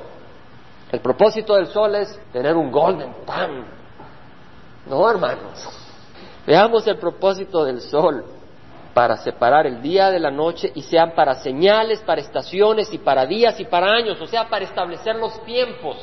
El 0.90 1.00
propósito 1.00 1.54
del 1.54 1.66
sol 1.66 1.94
es 1.96 2.18
tener 2.32 2.56
un 2.56 2.70
golden 2.70 3.12
time. 3.26 3.64
No, 4.86 5.10
hermanos. 5.10 5.68
Veamos 6.46 6.86
el 6.86 6.96
propósito 6.96 7.64
del 7.64 7.80
sol 7.82 8.24
para 8.94 9.16
separar 9.18 9.66
el 9.66 9.82
día 9.82 10.10
de 10.10 10.18
la 10.18 10.30
noche 10.30 10.72
y 10.74 10.82
sean 10.82 11.14
para 11.14 11.34
señales, 11.34 12.00
para 12.00 12.20
estaciones 12.20 12.92
y 12.92 12.98
para 12.98 13.26
días 13.26 13.58
y 13.60 13.64
para 13.64 13.92
años, 13.92 14.20
o 14.20 14.26
sea, 14.26 14.48
para 14.48 14.64
establecer 14.64 15.16
los 15.16 15.42
tiempos. 15.44 15.96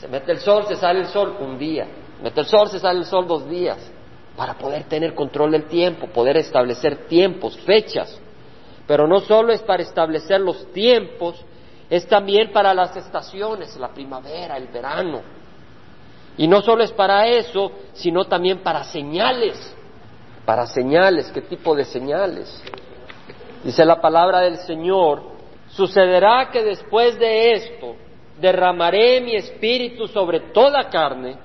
Se 0.00 0.08
mete 0.08 0.32
el 0.32 0.40
sol, 0.40 0.66
se 0.66 0.76
sale 0.76 1.00
el 1.00 1.06
sol 1.06 1.36
un 1.40 1.58
día. 1.58 1.86
Mete 2.22 2.40
el 2.40 2.46
sol, 2.46 2.68
se 2.68 2.78
sale 2.78 3.00
el 3.00 3.06
sol 3.06 3.26
dos 3.26 3.48
días. 3.48 3.78
Para 4.36 4.54
poder 4.54 4.84
tener 4.84 5.14
control 5.14 5.52
del 5.52 5.64
tiempo, 5.64 6.08
poder 6.08 6.36
establecer 6.36 7.06
tiempos, 7.06 7.56
fechas. 7.58 8.20
Pero 8.86 9.06
no 9.06 9.20
solo 9.20 9.52
es 9.52 9.62
para 9.62 9.82
establecer 9.82 10.40
los 10.40 10.70
tiempos, 10.72 11.42
es 11.88 12.06
también 12.06 12.52
para 12.52 12.74
las 12.74 12.96
estaciones, 12.96 13.76
la 13.76 13.88
primavera, 13.88 14.56
el 14.56 14.68
verano. 14.68 15.22
Y 16.36 16.46
no 16.46 16.60
solo 16.60 16.84
es 16.84 16.92
para 16.92 17.26
eso, 17.26 17.72
sino 17.94 18.26
también 18.26 18.58
para 18.58 18.84
señales, 18.84 19.72
Para 20.44 20.66
señales, 20.66 21.32
¿qué 21.32 21.40
tipo 21.40 21.74
de 21.74 21.84
señales? 21.84 22.62
Dice 23.64 23.84
la 23.84 24.00
palabra 24.00 24.42
del 24.42 24.58
Señor, 24.58 25.22
sucederá 25.70 26.50
que 26.52 26.62
después 26.62 27.18
de 27.18 27.52
esto 27.54 27.96
derramaré 28.40 29.20
mi 29.20 29.34
espíritu 29.34 30.06
sobre 30.08 30.40
toda 30.52 30.88
carne, 30.90 31.36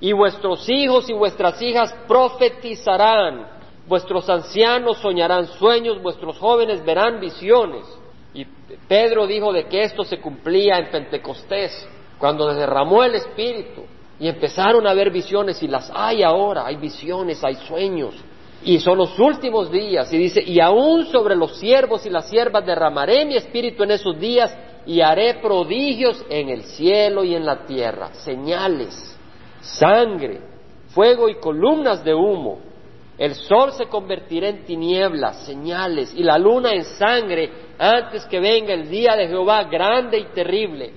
y 0.00 0.12
vuestros 0.12 0.68
hijos 0.68 1.10
y 1.10 1.12
vuestras 1.12 1.60
hijas 1.60 1.94
profetizarán, 2.08 3.46
vuestros 3.86 4.28
ancianos 4.30 4.98
soñarán 4.98 5.46
sueños, 5.46 6.00
vuestros 6.00 6.38
jóvenes 6.38 6.84
verán 6.84 7.20
visiones. 7.20 7.84
Y 8.32 8.46
Pedro 8.88 9.26
dijo 9.26 9.52
de 9.52 9.64
que 9.64 9.82
esto 9.82 10.04
se 10.04 10.18
cumplía 10.18 10.78
en 10.78 10.90
Pentecostés, 10.90 11.86
cuando 12.18 12.52
derramó 12.54 13.02
el 13.02 13.14
espíritu 13.14 13.84
y 14.18 14.28
empezaron 14.28 14.86
a 14.86 14.94
ver 14.94 15.10
visiones 15.10 15.62
y 15.62 15.68
las 15.68 15.90
hay 15.94 16.22
ahora, 16.22 16.66
hay 16.66 16.76
visiones, 16.76 17.42
hay 17.42 17.56
sueños. 17.56 18.14
Y 18.62 18.78
son 18.78 18.98
los 18.98 19.18
últimos 19.18 19.70
días. 19.70 20.12
Y 20.12 20.18
dice, 20.18 20.42
y 20.42 20.60
aún 20.60 21.06
sobre 21.06 21.34
los 21.34 21.56
siervos 21.56 22.04
y 22.04 22.10
las 22.10 22.28
siervas 22.28 22.64
derramaré 22.64 23.24
mi 23.24 23.36
espíritu 23.36 23.82
en 23.84 23.92
esos 23.92 24.18
días 24.20 24.54
y 24.86 25.00
haré 25.00 25.34
prodigios 25.34 26.24
en 26.28 26.48
el 26.48 26.62
cielo 26.62 27.24
y 27.24 27.34
en 27.34 27.44
la 27.44 27.64
tierra, 27.64 28.14
señales, 28.14 29.18
sangre, 29.60 30.40
fuego 30.88 31.28
y 31.28 31.36
columnas 31.36 32.04
de 32.04 32.14
humo. 32.14 32.58
El 33.18 33.34
sol 33.34 33.72
se 33.72 33.86
convertirá 33.86 34.48
en 34.48 34.64
tinieblas, 34.64 35.44
señales, 35.44 36.14
y 36.16 36.22
la 36.22 36.38
luna 36.38 36.72
en 36.72 36.84
sangre 36.84 37.50
antes 37.78 38.24
que 38.26 38.40
venga 38.40 38.72
el 38.72 38.88
día 38.88 39.14
de 39.14 39.28
Jehová 39.28 39.64
grande 39.64 40.18
y 40.18 40.24
terrible. 40.34 40.92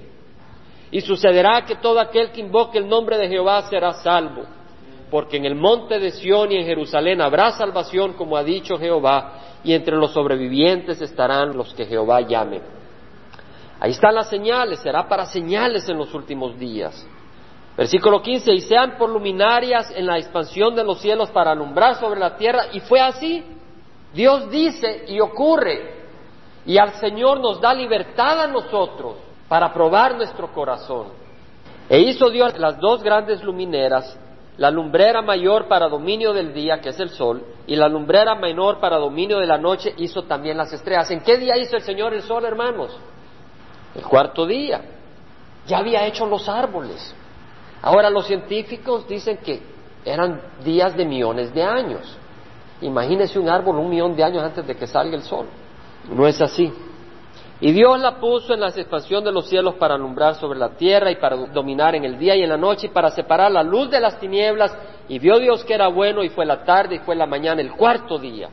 Y 0.89 1.01
sucederá 1.01 1.65
que 1.65 1.75
todo 1.75 1.99
aquel 1.99 2.31
que 2.31 2.39
invoque 2.39 2.77
el 2.77 2.87
nombre 2.87 3.17
de 3.17 3.27
Jehová 3.27 3.63
será 3.63 3.93
salvo 3.93 4.43
porque 5.13 5.37
en 5.37 5.45
el 5.45 5.53
monte 5.53 5.99
de 5.99 6.09
Sión 6.09 6.51
y 6.51 6.55
en 6.55 6.65
Jerusalén 6.65 7.21
habrá 7.21 7.51
salvación, 7.51 8.13
como 8.13 8.35
ha 8.35 8.43
dicho 8.43 8.79
Jehová, 8.79 9.59
y 9.63 9.73
entre 9.73 9.95
los 9.95 10.11
sobrevivientes 10.11 10.99
estarán 11.03 11.55
los 11.55 11.71
que 11.75 11.85
Jehová 11.85 12.21
llame. 12.21 12.61
Ahí 13.83 13.91
están 13.91 14.15
las 14.15 14.29
señales, 14.29 14.79
será 14.79 15.09
para 15.09 15.25
señales 15.25 15.89
en 15.89 15.97
los 15.97 16.13
últimos 16.13 16.57
días. 16.57 17.05
Versículo 17.75 18.21
15, 18.21 18.53
y 18.53 18.61
sean 18.61 18.97
por 18.97 19.09
luminarias 19.09 19.91
en 19.93 20.05
la 20.05 20.17
expansión 20.17 20.73
de 20.73 20.85
los 20.85 21.01
cielos 21.01 21.29
para 21.31 21.51
alumbrar 21.51 21.95
sobre 21.95 22.17
la 22.17 22.37
tierra, 22.37 22.67
y 22.71 22.79
fue 22.79 23.01
así. 23.01 23.43
Dios 24.13 24.49
dice 24.49 25.03
y 25.09 25.19
ocurre, 25.19 26.05
y 26.65 26.77
al 26.77 26.93
Señor 26.93 27.41
nos 27.41 27.59
da 27.59 27.73
libertad 27.73 28.43
a 28.43 28.47
nosotros 28.47 29.15
para 29.49 29.73
probar 29.73 30.15
nuestro 30.15 30.53
corazón. 30.53 31.07
E 31.89 31.99
hizo 31.99 32.29
Dios 32.29 32.57
las 32.57 32.79
dos 32.79 33.03
grandes 33.03 33.43
lumineras 33.43 34.17
la 34.55 34.69
lumbrera 34.69 35.21
mayor 35.21 35.67
para 35.67 35.89
dominio 35.89 36.31
del 36.31 36.53
día, 36.53 36.79
que 36.79 36.89
es 36.89 36.99
el 36.99 37.09
sol, 37.09 37.43
y 37.65 37.75
la 37.75 37.89
lumbrera 37.89 38.35
menor 38.35 38.79
para 38.79 38.97
dominio 38.97 39.39
de 39.39 39.47
la 39.47 39.57
noche 39.57 39.93
hizo 39.97 40.23
también 40.23 40.57
las 40.57 40.71
estrellas. 40.71 41.09
¿En 41.09 41.21
qué 41.21 41.37
día 41.37 41.57
hizo 41.57 41.75
el 41.75 41.81
Señor 41.81 42.13
el 42.13 42.21
sol, 42.21 42.45
hermanos? 42.45 42.95
El 43.95 44.03
cuarto 44.03 44.45
día. 44.45 44.81
Ya 45.67 45.77
había 45.77 46.05
hecho 46.05 46.25
los 46.25 46.49
árboles. 46.49 47.13
Ahora 47.81 48.09
los 48.09 48.25
científicos 48.27 49.07
dicen 49.07 49.37
que 49.37 49.61
eran 50.05 50.41
días 50.63 50.95
de 50.95 51.05
millones 51.05 51.53
de 51.53 51.63
años. 51.63 52.17
Imagínese 52.81 53.39
un 53.39 53.49
árbol 53.49 53.77
un 53.77 53.89
millón 53.89 54.15
de 54.15 54.23
años 54.23 54.43
antes 54.43 54.65
de 54.65 54.75
que 54.75 54.87
salga 54.87 55.15
el 55.15 55.23
sol. 55.23 55.47
No 56.09 56.27
es 56.27 56.41
así. 56.41 56.73
Y 57.61 57.71
Dios 57.71 57.97
la 57.99 58.19
puso 58.19 58.53
en 58.53 58.59
la 58.59 58.67
expansión 58.67 59.23
de 59.23 59.31
los 59.31 59.47
cielos 59.47 59.75
para 59.75 59.95
alumbrar 59.95 60.35
sobre 60.35 60.59
la 60.59 60.71
tierra 60.71 61.11
y 61.11 61.15
para 61.15 61.37
dominar 61.37 61.95
en 61.95 62.03
el 62.03 62.17
día 62.17 62.35
y 62.35 62.43
en 62.43 62.49
la 62.49 62.57
noche 62.57 62.87
y 62.87 62.89
para 62.89 63.09
separar 63.09 63.51
la 63.51 63.63
luz 63.63 63.89
de 63.89 64.01
las 64.01 64.19
tinieblas. 64.19 64.75
Y 65.07 65.19
vio 65.19 65.39
Dios 65.39 65.63
que 65.63 65.73
era 65.73 65.87
bueno 65.87 66.23
y 66.23 66.29
fue 66.29 66.45
la 66.45 66.65
tarde 66.65 66.95
y 66.95 66.99
fue 66.99 67.15
la 67.15 67.25
mañana, 67.25 67.61
el 67.61 67.71
cuarto 67.71 68.17
día. 68.17 68.49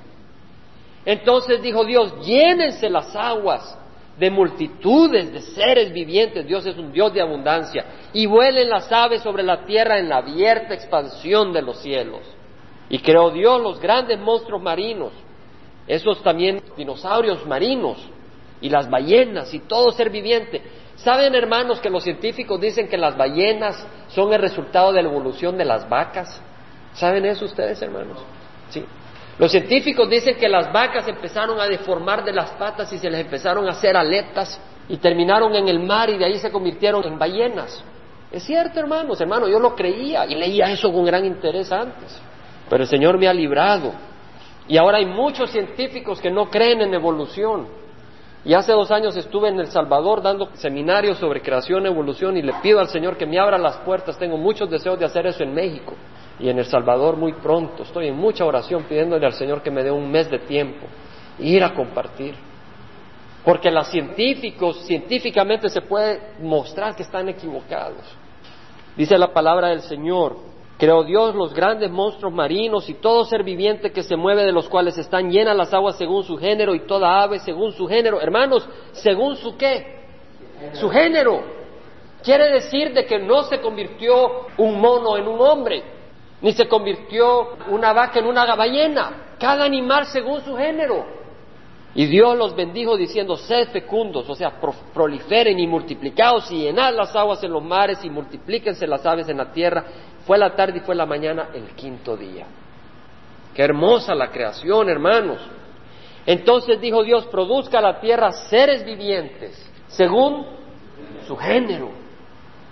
Entonces 1.05 1.61
dijo 1.61 1.85
Dios, 1.85 2.14
llénense 2.24 2.88
las 2.88 3.16
aguas 3.16 3.76
de 4.20 4.30
multitudes 4.30 5.33
de 5.33 5.40
seres 5.40 5.92
vivientes. 5.92 6.46
Dios 6.46 6.66
es 6.66 6.76
un 6.76 6.92
Dios 6.92 7.12
de 7.14 7.22
abundancia. 7.22 7.87
Y 8.12 8.26
vuelen 8.26 8.68
las 8.68 8.92
aves 8.92 9.22
sobre 9.22 9.42
la 9.42 9.64
tierra 9.64 9.98
en 9.98 10.11
la 10.11 10.18
abierta 10.18 10.74
expansión 10.74 11.54
de 11.54 11.62
los 11.62 11.78
cielos. 11.78 12.20
Y 12.90 12.98
creó 12.98 13.30
Dios 13.30 13.61
los 13.62 13.80
grandes 13.80 14.20
monstruos 14.20 14.61
marinos, 14.61 15.12
esos 15.87 16.22
también 16.22 16.61
dinosaurios 16.76 17.46
marinos 17.46 17.96
y 18.61 18.68
las 18.68 18.90
ballenas 18.90 19.54
y 19.54 19.61
todo 19.61 19.90
ser 19.92 20.11
viviente. 20.11 20.61
¿Saben, 20.96 21.35
hermanos, 21.35 21.80
que 21.80 21.88
los 21.88 22.04
científicos 22.04 22.61
dicen 22.61 22.88
que 22.88 22.98
las 22.98 23.16
ballenas 23.16 23.87
son 24.09 24.35
el 24.35 24.40
resultado 24.40 24.92
de 24.92 25.02
la 25.02 25.09
evolución 25.09 25.56
de 25.56 25.64
las 25.64 25.88
vacas? 25.88 26.42
¿Saben 26.92 27.24
eso 27.24 27.46
ustedes, 27.46 27.80
hermanos? 27.80 28.18
Sí. 28.68 28.85
Los 29.40 29.53
científicos 29.53 30.07
dicen 30.11 30.37
que 30.37 30.50
las 30.50 30.70
vacas 30.70 31.09
empezaron 31.09 31.59
a 31.59 31.66
deformar 31.66 32.22
de 32.22 32.31
las 32.31 32.50
patas 32.50 32.92
y 32.92 32.98
se 32.98 33.09
les 33.09 33.22
empezaron 33.22 33.66
a 33.66 33.70
hacer 33.70 33.96
aletas 33.96 34.61
y 34.87 34.98
terminaron 34.98 35.55
en 35.55 35.66
el 35.66 35.81
mar 35.81 36.11
y 36.11 36.18
de 36.18 36.26
ahí 36.26 36.37
se 36.37 36.53
convirtieron 36.53 37.03
en 37.07 37.18
ballenas. 37.18 37.83
Es 38.31 38.42
cierto, 38.42 38.79
hermanos, 38.79 39.18
hermano, 39.18 39.48
yo 39.48 39.59
lo 39.59 39.74
creía 39.74 40.26
y 40.26 40.35
leía 40.35 40.70
eso 40.70 40.92
con 40.92 41.07
gran 41.07 41.24
interés 41.24 41.72
antes. 41.72 42.20
Pero 42.68 42.83
el 42.83 42.88
Señor 42.90 43.16
me 43.16 43.29
ha 43.29 43.33
librado. 43.33 43.94
Y 44.68 44.76
ahora 44.76 44.98
hay 44.98 45.07
muchos 45.07 45.50
científicos 45.50 46.20
que 46.20 46.31
no 46.31 46.50
creen 46.50 46.83
en 46.83 46.92
evolución. 46.92 47.66
Y 48.44 48.53
hace 48.53 48.72
dos 48.72 48.90
años 48.90 49.16
estuve 49.16 49.48
en 49.48 49.59
El 49.59 49.68
Salvador 49.68 50.20
dando 50.20 50.50
seminarios 50.53 51.16
sobre 51.16 51.40
creación 51.40 51.87
evolución 51.87 52.37
y 52.37 52.42
le 52.42 52.53
pido 52.62 52.79
al 52.79 52.88
Señor 52.88 53.16
que 53.16 53.24
me 53.24 53.38
abra 53.38 53.57
las 53.57 53.79
puertas. 53.79 54.18
Tengo 54.18 54.37
muchos 54.37 54.68
deseos 54.68 54.98
de 54.98 55.07
hacer 55.07 55.26
eso 55.26 55.42
en 55.42 55.55
México 55.55 55.94
y 56.40 56.48
en 56.48 56.59
El 56.59 56.64
Salvador 56.64 57.16
muy 57.16 57.35
pronto. 57.35 57.83
Estoy 57.83 58.09
en 58.09 58.16
mucha 58.16 58.44
oración 58.44 58.85
pidiéndole 58.85 59.26
al 59.26 59.35
Señor 59.35 59.62
que 59.62 59.70
me 59.70 59.83
dé 59.83 59.90
un 59.90 60.11
mes 60.11 60.31
de 60.31 60.38
tiempo 60.38 60.87
e 61.38 61.46
ir 61.46 61.62
a 61.62 61.74
compartir. 61.74 62.35
Porque 63.44 63.70
los 63.70 63.88
científicos, 63.88 64.85
científicamente 64.87 65.68
se 65.68 65.83
puede 65.83 66.20
mostrar 66.40 66.94
que 66.94 67.03
están 67.03 67.29
equivocados. 67.29 68.05
Dice 68.96 69.16
la 69.16 69.33
palabra 69.33 69.68
del 69.68 69.81
Señor, 69.83 70.50
Creó 70.81 71.05
Dios 71.05 71.35
los 71.35 71.53
grandes 71.53 71.90
monstruos 71.90 72.33
marinos 72.33 72.88
y 72.88 72.94
todo 72.94 73.24
ser 73.24 73.44
viviente 73.44 73.92
que 73.92 74.03
se 74.03 74.16
mueve 74.16 74.44
de 74.44 74.53
los 74.53 74.66
cuales 74.66 74.96
están 74.96 75.31
llenas 75.31 75.55
las 75.55 75.74
aguas 75.74 75.98
según 75.98 76.24
su 76.24 76.38
género 76.38 76.74
y 76.74 76.87
toda 76.87 77.22
ave 77.22 77.38
según 77.38 77.72
su 77.72 77.87
género. 77.87 78.18
Hermanos, 78.18 78.66
¿según 78.92 79.37
su 79.37 79.59
qué? 79.59 80.07
Su 80.72 80.88
género. 80.88 81.42
Quiere 82.22 82.48
decir 82.48 82.94
de 82.94 83.05
que 83.05 83.18
no 83.18 83.42
se 83.42 83.61
convirtió 83.61 84.46
un 84.57 84.81
mono 84.81 85.18
en 85.18 85.29
un 85.29 85.38
hombre, 85.42 85.83
ni 86.42 86.53
se 86.53 86.68
convirtió 86.68 87.57
una 87.68 87.92
vaca 87.92 88.18
en 88.18 88.26
una 88.26 88.55
ballena. 88.55 89.35
Cada 89.38 89.64
animal 89.64 90.07
según 90.07 90.40
su 90.42 90.57
género. 90.57 91.20
Y 91.94 92.07
Dios 92.07 92.37
los 92.37 92.55
bendijo 92.55 92.96
diciendo, 92.96 93.37
sed 93.37 93.70
fecundos, 93.70 94.29
o 94.29 94.35
sea, 94.35 94.61
proliferen 94.94 95.59
y 95.59 95.66
multiplicados 95.66 96.50
y 96.53 96.62
llenad 96.62 96.94
las 96.94 97.14
aguas 97.16 97.42
en 97.42 97.50
los 97.50 97.64
mares 97.64 98.05
y 98.05 98.11
multiplíquense 98.11 98.87
las 98.87 99.05
aves 99.05 99.29
en 99.29 99.38
la 99.38 99.50
tierra 99.50 99.85
fue 100.26 100.38
la 100.38 100.55
tarde 100.55 100.79
y 100.79 100.81
fue 100.81 100.94
la 100.94 101.07
mañana 101.07 101.48
el 101.55 101.74
quinto 101.74 102.16
día. 102.16 102.46
Qué 103.55 103.62
hermosa 103.62 104.14
la 104.14 104.31
creación, 104.31 104.88
hermanos. 104.88 105.40
Entonces 106.24 106.81
dijo 106.81 107.03
Dios, 107.03 107.26
produzca 107.26 107.81
la 107.81 107.98
tierra 107.98 108.31
seres 108.31 108.85
vivientes, 108.85 109.68
según 109.88 110.46
su 111.26 111.37
género, 111.37 111.90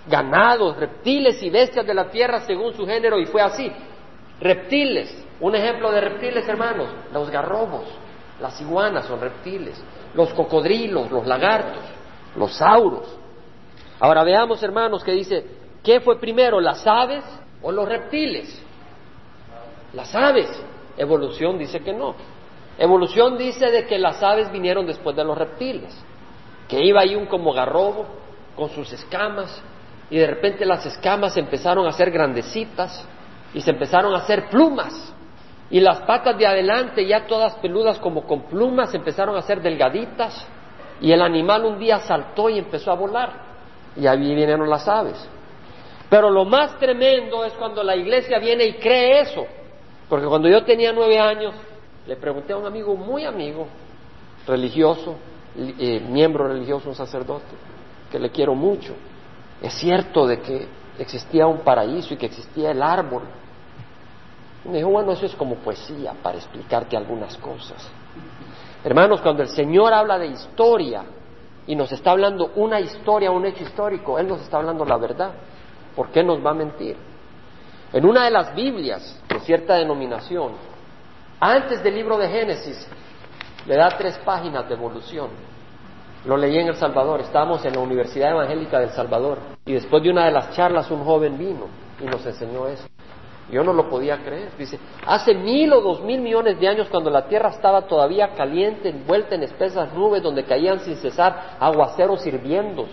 ganados, 0.09 0.77
reptiles 0.77 1.41
y 1.43 1.49
bestias 1.49 1.85
de 1.85 1.93
la 1.93 2.09
tierra 2.09 2.41
según 2.41 2.73
su 2.73 2.85
género, 2.85 3.19
y 3.19 3.25
fue 3.25 3.41
así. 3.41 3.71
Reptiles, 4.41 5.25
un 5.39 5.55
ejemplo 5.55 5.91
de 5.91 6.01
reptiles, 6.01 6.47
hermanos, 6.47 6.89
los 7.13 7.29
garrobos, 7.29 7.85
las 8.41 8.59
iguanas 8.61 9.05
son 9.05 9.21
reptiles, 9.21 9.81
los 10.13 10.33
cocodrilos, 10.33 11.11
los 11.11 11.27
lagartos, 11.27 11.83
los 12.35 12.53
sauros. 12.53 13.17
Ahora 13.99 14.23
veamos, 14.23 14.63
hermanos, 14.63 15.03
que 15.03 15.11
dice, 15.11 15.45
¿qué 15.83 15.99
fue 15.99 16.19
primero, 16.19 16.59
las 16.59 16.85
aves 16.87 17.23
o 17.61 17.71
los 17.71 17.87
reptiles. 17.87 18.61
Las 19.93 20.13
aves. 20.15 20.47
Evolución 20.97 21.57
dice 21.57 21.79
que 21.81 21.93
no. 21.93 22.15
Evolución 22.77 23.37
dice 23.37 23.71
de 23.71 23.85
que 23.85 23.97
las 23.97 24.21
aves 24.21 24.51
vinieron 24.51 24.85
después 24.85 25.15
de 25.15 25.23
los 25.23 25.37
reptiles, 25.37 25.93
que 26.67 26.83
iba 26.83 27.01
ahí 27.01 27.15
un 27.15 27.25
como 27.25 27.53
garrobo 27.53 28.05
con 28.55 28.69
sus 28.69 28.91
escamas 28.93 29.61
y 30.09 30.17
de 30.17 30.27
repente 30.27 30.65
las 30.65 30.85
escamas 30.85 31.37
empezaron 31.37 31.85
a 31.87 31.91
ser 31.91 32.11
grandecitas 32.11 33.07
y 33.53 33.61
se 33.61 33.71
empezaron 33.71 34.13
a 34.13 34.19
hacer 34.19 34.49
plumas 34.49 35.13
y 35.71 35.79
las 35.79 36.01
patas 36.01 36.37
de 36.37 36.47
adelante 36.47 37.05
ya 37.05 37.27
todas 37.27 37.55
peludas 37.55 37.99
como 37.99 38.23
con 38.23 38.43
plumas 38.43 38.93
empezaron 38.93 39.35
a 39.35 39.41
ser 39.41 39.61
delgaditas 39.61 40.47
y 40.99 41.11
el 41.11 41.21
animal 41.21 41.65
un 41.65 41.79
día 41.79 41.99
saltó 41.99 42.49
y 42.49 42.57
empezó 42.57 42.91
a 42.91 42.95
volar 42.95 43.49
y 43.95 44.07
ahí 44.07 44.17
vinieron 44.17 44.69
las 44.69 44.87
aves. 44.87 45.27
Pero 46.09 46.29
lo 46.31 46.45
más 46.45 46.77
tremendo 46.79 47.45
es 47.45 47.53
cuando 47.53 47.83
la 47.83 47.95
iglesia 47.95 48.39
viene 48.39 48.65
y 48.65 48.73
cree 48.73 49.21
eso. 49.21 49.45
Porque 50.07 50.25
cuando 50.25 50.49
yo 50.49 50.63
tenía 50.63 50.91
nueve 50.91 51.19
años, 51.19 51.53
le 52.07 52.15
pregunté 52.15 52.53
a 52.53 52.57
un 52.57 52.65
amigo 52.65 52.95
muy 52.95 53.25
amigo, 53.25 53.67
religioso, 54.47 55.15
eh, 55.55 55.99
miembro 55.99 56.47
religioso, 56.47 56.89
un 56.89 56.95
sacerdote, 56.95 57.55
que 58.11 58.17
le 58.17 58.31
quiero 58.31 58.55
mucho. 58.55 58.95
Es 59.61 59.73
cierto 59.73 60.25
de 60.25 60.39
que 60.39 60.67
existía 60.97 61.47
un 61.47 61.59
paraíso 61.59 62.13
y 62.13 62.17
que 62.17 62.27
existía 62.27 62.71
el 62.71 62.81
árbol. 62.81 63.23
Me 64.65 64.77
dijo, 64.77 64.89
bueno, 64.89 65.11
eso 65.11 65.25
es 65.25 65.35
como 65.35 65.55
poesía 65.55 66.13
para 66.21 66.37
explicarte 66.37 66.95
algunas 66.95 67.37
cosas. 67.37 67.89
Hermanos, 68.83 69.21
cuando 69.21 69.43
el 69.43 69.49
Señor 69.49 69.93
habla 69.93 70.17
de 70.17 70.27
historia 70.27 71.03
y 71.67 71.75
nos 71.75 71.91
está 71.91 72.11
hablando 72.11 72.51
una 72.55 72.79
historia, 72.79 73.31
un 73.31 73.45
hecho 73.45 73.63
histórico, 73.63 74.17
Él 74.17 74.27
nos 74.27 74.41
está 74.41 74.57
hablando 74.57 74.85
la 74.85 74.97
verdad. 74.97 75.31
¿Por 75.95 76.09
qué 76.09 76.23
nos 76.23 76.43
va 76.45 76.51
a 76.51 76.53
mentir? 76.53 76.95
En 77.91 78.05
una 78.05 78.25
de 78.25 78.31
las 78.31 78.53
Biblias 78.53 79.19
de 79.27 79.39
cierta 79.39 79.75
denominación, 79.75 80.53
antes 81.39 81.83
del 81.83 81.95
libro 81.95 82.17
de 82.17 82.29
Génesis, 82.29 82.87
le 83.65 83.75
da 83.75 83.89
tres 83.89 84.17
páginas 84.19 84.67
de 84.67 84.75
evolución. 84.75 85.29
Lo 86.25 86.35
leí 86.35 86.57
en 86.57 86.67
El 86.67 86.75
Salvador, 86.75 87.21
estábamos 87.21 87.63
en 87.63 87.73
la 87.73 87.79
Universidad 87.79 88.31
Evangélica 88.31 88.79
del 88.79 88.89
Salvador 88.89 89.37
y 89.65 89.73
después 89.73 90.03
de 90.03 90.09
una 90.09 90.25
de 90.25 90.31
las 90.31 90.51
charlas 90.51 90.91
un 90.91 91.05
joven 91.05 91.37
vino 91.37 91.67
y 92.01 92.05
nos 92.05 92.25
enseñó 92.25 92.67
eso. 92.67 92.85
Yo 93.49 93.63
no 93.63 93.73
lo 93.73 93.89
podía 93.89 94.17
creer. 94.17 94.49
Dice, 94.57 94.77
hace 95.07 95.33
mil 95.33 95.71
o 95.73 95.81
dos 95.81 96.01
mil 96.01 96.19
millones 96.19 96.59
de 96.59 96.67
años 96.67 96.87
cuando 96.89 97.09
la 97.09 97.27
tierra 97.27 97.49
estaba 97.49 97.83
todavía 97.83 98.35
caliente, 98.35 98.89
envuelta 98.89 99.35
en 99.35 99.43
espesas 99.43 99.93
nubes 99.93 100.21
donde 100.21 100.43
caían 100.43 100.81
sin 100.81 100.97
cesar 100.97 101.55
aguaceros 101.59 102.25
hirviendo, 102.27 102.85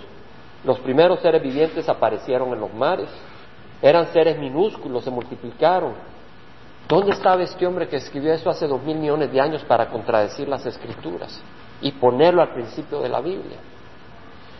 los 0.64 0.78
primeros 0.80 1.20
seres 1.20 1.42
vivientes 1.42 1.88
aparecieron 1.88 2.52
en 2.52 2.60
los 2.60 2.72
mares. 2.72 3.08
Eran 3.82 4.06
seres 4.06 4.38
minúsculos, 4.38 5.04
se 5.04 5.10
multiplicaron. 5.10 5.94
¿Dónde 6.88 7.10
estaba 7.10 7.42
este 7.42 7.66
hombre 7.66 7.88
que 7.88 7.96
escribió 7.96 8.32
eso 8.32 8.48
hace 8.48 8.66
dos 8.66 8.82
mil 8.82 8.96
millones 8.96 9.30
de 9.32 9.40
años 9.40 9.62
para 9.64 9.88
contradecir 9.90 10.48
las 10.48 10.64
escrituras 10.64 11.42
y 11.80 11.92
ponerlo 11.92 12.42
al 12.42 12.52
principio 12.52 13.00
de 13.00 13.08
la 13.08 13.20
Biblia? 13.20 13.58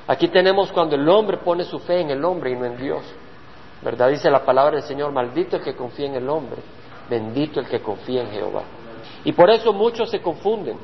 Aquí 0.09 0.29
tenemos 0.29 0.71
cuando 0.71 0.95
el 0.95 1.09
hombre 1.09 1.39
pone 1.39 1.65
su 1.65 1.79
fe 1.81 2.01
en 2.01 2.11
el 2.11 2.25
hombre 2.25 2.51
y 2.51 2.57
no 2.57 2.65
en 2.65 2.77
Dios. 2.77 3.03
¿Verdad? 3.83 4.09
Dice 4.09 4.31
la 4.31 4.45
palabra 4.45 4.77
del 4.77 4.85
Señor, 4.85 5.13
maldito 5.13 5.57
el 5.57 5.63
que 5.63 5.75
confía 5.75 6.07
en 6.07 6.15
el 6.15 6.29
hombre, 6.29 6.59
bendito 7.11 7.61
el 7.61 7.67
que 7.67 7.81
confía 7.81 8.23
en 8.23 8.31
Jehová. 8.31 8.63
Y 9.25 9.33
por 9.33 9.51
eso 9.51 9.73
muchos 9.73 10.11
se 10.11 10.23
confunden. 10.23 10.79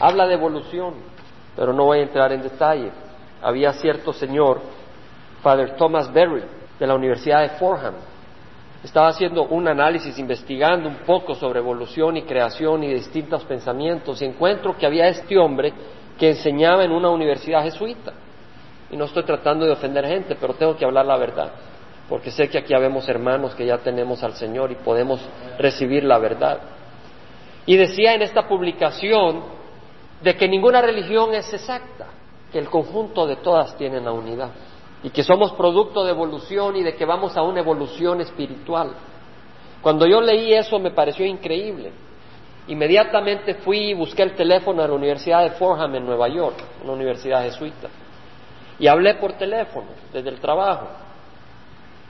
Habla 0.00 0.26
de 0.26 0.34
evolución, 0.34 0.94
pero 1.56 1.72
no 1.72 1.84
voy 1.84 1.98
a 1.98 2.02
entrar 2.02 2.32
en 2.32 2.42
detalle. 2.42 2.90
Había 3.42 3.72
cierto 3.72 4.12
señor, 4.12 4.60
Father 5.42 5.76
Thomas 5.76 6.12
Berry, 6.12 6.44
de 6.78 6.86
la 6.86 6.94
Universidad 6.94 7.42
de 7.42 7.50
Fordham. 7.50 7.94
Estaba 8.82 9.08
haciendo 9.08 9.44
un 9.44 9.68
análisis, 9.68 10.18
investigando 10.18 10.88
un 10.88 10.96
poco 11.06 11.34
sobre 11.34 11.60
evolución 11.60 12.16
y 12.16 12.22
creación 12.22 12.82
y 12.82 12.92
distintos 12.92 13.44
pensamientos, 13.44 14.20
y 14.20 14.24
encuentro 14.24 14.76
que 14.76 14.86
había 14.86 15.08
este 15.08 15.38
hombre 15.38 15.72
que 16.18 16.30
enseñaba 16.30 16.84
en 16.84 16.90
una 16.90 17.10
universidad 17.10 17.62
jesuita. 17.62 18.12
Y 18.90 18.96
no 18.96 19.04
estoy 19.04 19.22
tratando 19.22 19.64
de 19.64 19.72
ofender 19.72 20.06
gente, 20.06 20.36
pero 20.40 20.54
tengo 20.54 20.76
que 20.76 20.84
hablar 20.84 21.06
la 21.06 21.16
verdad 21.16 21.52
porque 22.12 22.30
sé 22.30 22.50
que 22.50 22.58
aquí 22.58 22.74
habemos 22.74 23.08
hermanos 23.08 23.54
que 23.54 23.64
ya 23.64 23.78
tenemos 23.78 24.22
al 24.22 24.34
Señor 24.34 24.70
y 24.70 24.74
podemos 24.74 25.18
recibir 25.58 26.04
la 26.04 26.18
verdad. 26.18 26.60
Y 27.64 27.76
decía 27.78 28.12
en 28.12 28.20
esta 28.20 28.46
publicación 28.46 29.42
de 30.20 30.36
que 30.36 30.46
ninguna 30.46 30.82
religión 30.82 31.32
es 31.34 31.50
exacta, 31.54 32.08
que 32.52 32.58
el 32.58 32.68
conjunto 32.68 33.26
de 33.26 33.36
todas 33.36 33.74
tienen 33.78 34.04
la 34.04 34.12
unidad 34.12 34.50
y 35.02 35.10
que 35.10 35.22
somos 35.22 35.52
producto 35.52 36.04
de 36.04 36.10
evolución 36.10 36.76
y 36.76 36.82
de 36.82 36.94
que 36.94 37.04
vamos 37.04 37.36
a 37.36 37.42
una 37.42 37.60
evolución 37.60 38.20
espiritual. 38.20 38.92
Cuando 39.80 40.06
yo 40.06 40.20
leí 40.20 40.54
eso 40.54 40.78
me 40.78 40.92
pareció 40.92 41.26
increíble. 41.26 41.92
Inmediatamente 42.68 43.54
fui 43.54 43.90
y 43.90 43.94
busqué 43.94 44.22
el 44.22 44.36
teléfono 44.36 44.82
de 44.82 44.88
la 44.88 44.94
Universidad 44.94 45.42
de 45.42 45.50
Fordham 45.50 45.96
en 45.96 46.06
Nueva 46.06 46.28
York, 46.28 46.56
una 46.84 46.92
universidad 46.92 47.42
jesuita, 47.42 47.88
y 48.78 48.86
hablé 48.86 49.14
por 49.14 49.32
teléfono 49.32 49.88
desde 50.12 50.28
el 50.28 50.38
trabajo. 50.38 50.86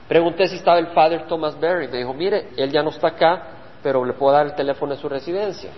Pregunté 0.07 0.47
si 0.47 0.57
estaba 0.57 0.77
el 0.77 0.87
Father 0.87 1.25
Thomas 1.27 1.59
Berry. 1.59 1.87
Me 1.87 1.97
dijo, 1.97 2.13
mire, 2.13 2.49
él 2.55 2.71
ya 2.71 2.83
no 2.83 2.89
está 2.89 3.07
acá, 3.07 3.47
pero 3.81 4.05
le 4.05 4.13
puedo 4.13 4.33
dar 4.33 4.45
el 4.45 4.53
teléfono 4.53 4.93
de 4.93 5.01
su 5.01 5.09
residencia. 5.09 5.71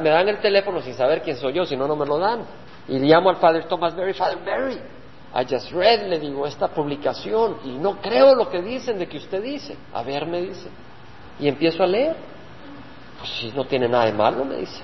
Me 0.00 0.10
dan 0.10 0.28
el 0.28 0.38
teléfono 0.38 0.80
sin 0.80 0.94
saber 0.94 1.22
quién 1.22 1.36
soy 1.36 1.52
yo, 1.52 1.64
si 1.64 1.76
no, 1.76 1.86
no 1.86 1.94
me 1.94 2.06
lo 2.06 2.18
dan. 2.18 2.44
Y 2.88 2.98
llamo 2.98 3.30
al 3.30 3.36
Father 3.36 3.64
Thomas 3.66 3.94
Berry, 3.94 4.14
Father 4.14 4.38
Berry, 4.44 4.80
I 5.36 5.44
just 5.44 5.70
read, 5.72 6.08
le 6.08 6.18
digo, 6.18 6.46
esta 6.46 6.68
publicación 6.68 7.58
y 7.64 7.76
no 7.76 8.00
creo 8.00 8.34
lo 8.34 8.48
que 8.48 8.62
dicen 8.62 8.98
de 8.98 9.06
que 9.06 9.18
usted 9.18 9.42
dice. 9.42 9.76
A 9.92 10.02
ver, 10.02 10.26
me 10.26 10.40
dice. 10.40 10.70
Y 11.38 11.46
empiezo 11.46 11.82
a 11.82 11.86
leer. 11.86 12.16
Pues 13.18 13.30
si 13.32 13.52
no 13.52 13.66
tiene 13.66 13.86
nada 13.86 14.06
de 14.06 14.14
malo, 14.14 14.46
me 14.46 14.56
dice. 14.56 14.82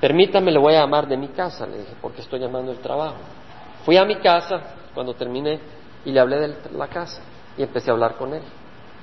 Permítame, 0.00 0.50
le 0.50 0.58
voy 0.58 0.74
a 0.74 0.80
llamar 0.80 1.06
de 1.06 1.18
mi 1.18 1.28
casa, 1.28 1.66
le 1.66 1.78
dije, 1.78 1.92
porque 2.00 2.22
estoy 2.22 2.40
llamando 2.40 2.72
el 2.72 2.78
trabajo. 2.78 3.18
Fui 3.84 3.98
a 3.98 4.04
mi 4.06 4.16
casa 4.16 4.62
cuando 4.94 5.12
terminé 5.12 5.60
y 6.06 6.12
le 6.12 6.20
hablé 6.20 6.38
de 6.38 6.56
la 6.72 6.88
casa 6.88 7.20
y 7.58 7.62
empecé 7.62 7.90
a 7.90 7.92
hablar 7.92 8.16
con 8.16 8.32
él. 8.32 8.42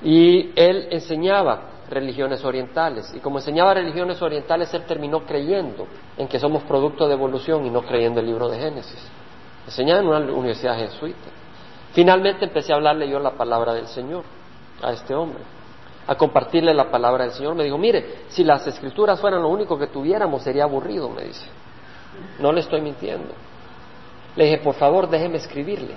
Y 0.02 0.52
él 0.56 0.88
enseñaba 0.90 1.62
religiones 1.90 2.44
orientales 2.44 3.14
y 3.16 3.20
como 3.20 3.38
enseñaba 3.38 3.76
religiones 3.76 4.22
orientales 4.22 4.74
él 4.74 4.84
terminó 4.84 5.26
creyendo 5.26 5.88
en 6.18 6.28
que 6.28 6.40
somos 6.40 6.64
producto 6.64 7.08
de 7.08 7.14
evolución 7.14 7.66
y 7.66 7.70
no 7.70 7.84
creyendo 7.84 8.20
el 8.20 8.26
libro 8.26 8.50
de 8.50 8.58
Génesis. 8.58 9.08
Enseñaba 9.68 10.00
en 10.00 10.08
una 10.08 10.34
universidad 10.34 10.76
jesuita. 10.78 11.30
Finalmente 11.94 12.46
empecé 12.46 12.74
a 12.74 12.78
hablarle 12.78 13.08
yo 13.08 13.20
la 13.20 13.32
palabra 13.32 13.74
del 13.74 13.88
Señor 13.88 14.24
a 14.82 14.92
este 14.92 15.14
hombre, 15.14 15.44
a 16.08 16.16
compartirle 16.16 16.74
la 16.74 16.90
palabra 16.90 17.26
del 17.26 17.34
Señor. 17.34 17.54
Me 17.54 17.64
dijo, 17.64 17.78
mire, 17.78 18.24
si 18.30 18.44
las 18.44 18.66
escrituras 18.66 19.22
fueran 19.22 19.44
lo 19.44 19.50
único 19.50 19.78
que 19.78 19.88
tuviéramos 19.88 20.42
sería 20.42 20.64
aburrido, 20.64 21.10
me 21.10 21.24
dice. 21.26 21.46
No 22.40 22.52
le 22.52 22.62
estoy 22.62 22.82
mintiendo. 22.82 23.34
Le 24.36 24.46
dije, 24.46 24.58
por 24.60 24.74
favor, 24.74 25.08
déjeme 25.08 25.38
escribirle 25.38 25.96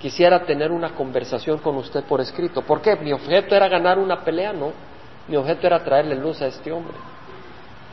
quisiera 0.00 0.44
tener 0.44 0.70
una 0.70 0.94
conversación 0.94 1.58
con 1.58 1.76
usted 1.76 2.04
por 2.04 2.20
escrito. 2.20 2.62
¿Por 2.62 2.80
qué? 2.80 2.96
Mi 2.96 3.12
objeto 3.12 3.54
era 3.54 3.68
ganar 3.68 3.98
una 3.98 4.24
pelea, 4.24 4.52
no. 4.52 4.72
Mi 5.26 5.36
objeto 5.36 5.66
era 5.66 5.82
traerle 5.84 6.14
luz 6.14 6.40
a 6.40 6.46
este 6.46 6.72
hombre. 6.72 6.94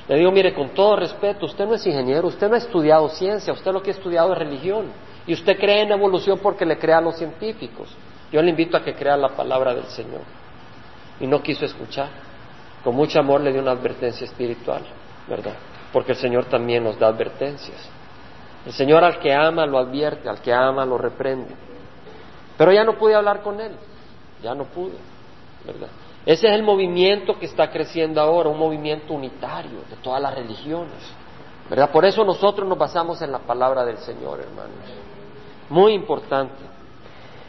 Le 0.07 0.17
digo, 0.17 0.31
mire, 0.31 0.53
con 0.53 0.69
todo 0.69 0.95
respeto, 0.95 1.47
usted 1.47 1.65
no 1.65 1.73
es 1.73 1.85
ingeniero, 1.85 2.27
usted 2.27 2.47
no 2.47 2.55
ha 2.55 2.59
estudiado 2.59 3.09
ciencia, 3.09 3.53
usted 3.53 3.71
lo 3.71 3.81
que 3.81 3.89
ha 3.89 3.93
estudiado 3.93 4.33
es 4.33 4.37
religión. 4.37 4.91
Y 5.25 5.33
usted 5.33 5.57
cree 5.57 5.81
en 5.81 5.91
evolución 5.91 6.39
porque 6.41 6.65
le 6.65 6.77
crea 6.77 6.99
a 6.99 7.01
los 7.01 7.17
científicos. 7.17 7.89
Yo 8.31 8.41
le 8.41 8.51
invito 8.51 8.77
a 8.77 8.83
que 8.83 8.93
crea 8.93 9.17
la 9.17 9.29
palabra 9.29 9.73
del 9.73 9.85
Señor. 9.85 10.21
Y 11.19 11.25
no 11.25 11.41
quiso 11.41 11.65
escuchar. 11.65 12.09
Con 12.83 12.95
mucho 12.95 13.19
amor 13.19 13.41
le 13.41 13.51
dio 13.51 13.61
una 13.61 13.71
advertencia 13.71 14.25
espiritual, 14.25 14.83
¿verdad? 15.27 15.55
Porque 15.91 16.11
el 16.11 16.17
Señor 16.17 16.45
también 16.45 16.83
nos 16.83 16.99
da 16.99 17.07
advertencias. 17.07 17.89
El 18.65 18.73
Señor 18.73 19.03
al 19.03 19.17
que 19.19 19.33
ama 19.33 19.65
lo 19.65 19.79
advierte, 19.79 20.29
al 20.29 20.39
que 20.41 20.53
ama 20.53 20.85
lo 20.85 20.97
reprende. 20.97 21.55
Pero 22.57 22.71
ya 22.71 22.83
no 22.83 22.97
pude 22.97 23.15
hablar 23.15 23.41
con 23.41 23.59
él, 23.59 23.71
ya 24.43 24.53
no 24.53 24.65
pude, 24.65 24.97
¿verdad? 25.65 25.87
Ese 26.25 26.47
es 26.47 26.53
el 26.53 26.63
movimiento 26.63 27.37
que 27.37 27.45
está 27.45 27.69
creciendo 27.69 28.19
ahora, 28.19 28.49
un 28.49 28.57
movimiento 28.57 29.13
unitario 29.13 29.81
de 29.89 29.95
todas 30.01 30.19
las 30.19 30.33
religiones, 30.33 31.13
¿verdad? 31.69 31.91
Por 31.91 32.03
eso 32.03 32.23
nosotros 32.23 32.67
nos 32.67 32.77
basamos 32.77 33.21
en 33.21 33.31
la 33.31 33.39
palabra 33.39 33.85
del 33.85 33.97
Señor, 33.99 34.39
hermanos. 34.39 34.73
Muy 35.69 35.93
importante. 35.93 36.63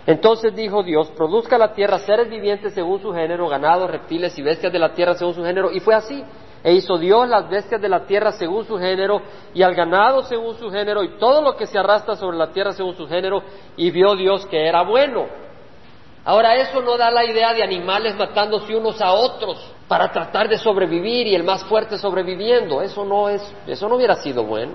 Entonces 0.07 0.55
dijo 0.55 0.83
Dios, 0.83 1.09
produzca 1.17 1.57
la 1.57 1.73
tierra 1.73 1.99
seres 2.01 2.29
vivientes 2.29 2.75
según 2.75 3.01
su 3.01 3.13
género, 3.13 3.49
ganados, 3.49 3.91
reptiles 3.91 4.39
y 4.39 4.43
bestias 4.43 4.73
de 4.73 4.79
la 4.79 4.93
tierra 4.93 5.15
según 5.15 5.35
su 5.35 5.43
género, 5.43 5.73
y 5.73 5.81
fue 5.81 5.95
así. 5.95 6.23
E 6.63 6.75
hizo 6.75 6.99
Dios 6.99 7.29
las 7.29 7.49
bestias 7.49 7.81
de 7.81 7.89
la 7.89 8.07
tierra 8.07 8.33
según 8.33 8.65
su 8.67 8.79
género, 8.79 9.23
y 9.55 9.63
al 9.63 9.75
ganado 9.75 10.23
según 10.23 10.55
su 10.57 10.71
género, 10.71 11.03
y 11.03 11.17
todo 11.19 11.41
lo 11.41 11.57
que 11.57 11.67
se 11.67 11.79
arrastra 11.79 12.15
sobre 12.15 12.37
la 12.37 12.53
tierra 12.53 12.73
según 12.73 12.95
su 12.95 13.09
género, 13.09 13.43
y 13.77 13.91
vio 13.91 14.15
Dios 14.15 14.47
que 14.47 14.67
era 14.69 14.83
bueno. 14.83 15.46
Ahora 16.27 16.57
eso 16.57 16.83
no 16.83 16.97
da 16.99 17.09
la 17.09 17.25
idea 17.25 17.55
de 17.55 17.63
animales 17.63 18.17
matándose 18.17 18.75
unos 18.75 19.01
a 19.01 19.13
otros 19.13 19.65
para 19.87 20.11
tratar 20.11 20.49
de 20.49 20.59
sobrevivir 20.59 21.29
y 21.29 21.37
el 21.37 21.45
más 21.45 21.63
fuerte 21.67 21.97
sobreviviendo. 21.99 22.83
Eso 22.83 23.05
no 23.05 23.29
es, 23.29 23.41
eso 23.65 23.89
no 23.89 23.95
hubiera 23.95 24.17
sido 24.17 24.43
bueno. 24.43 24.73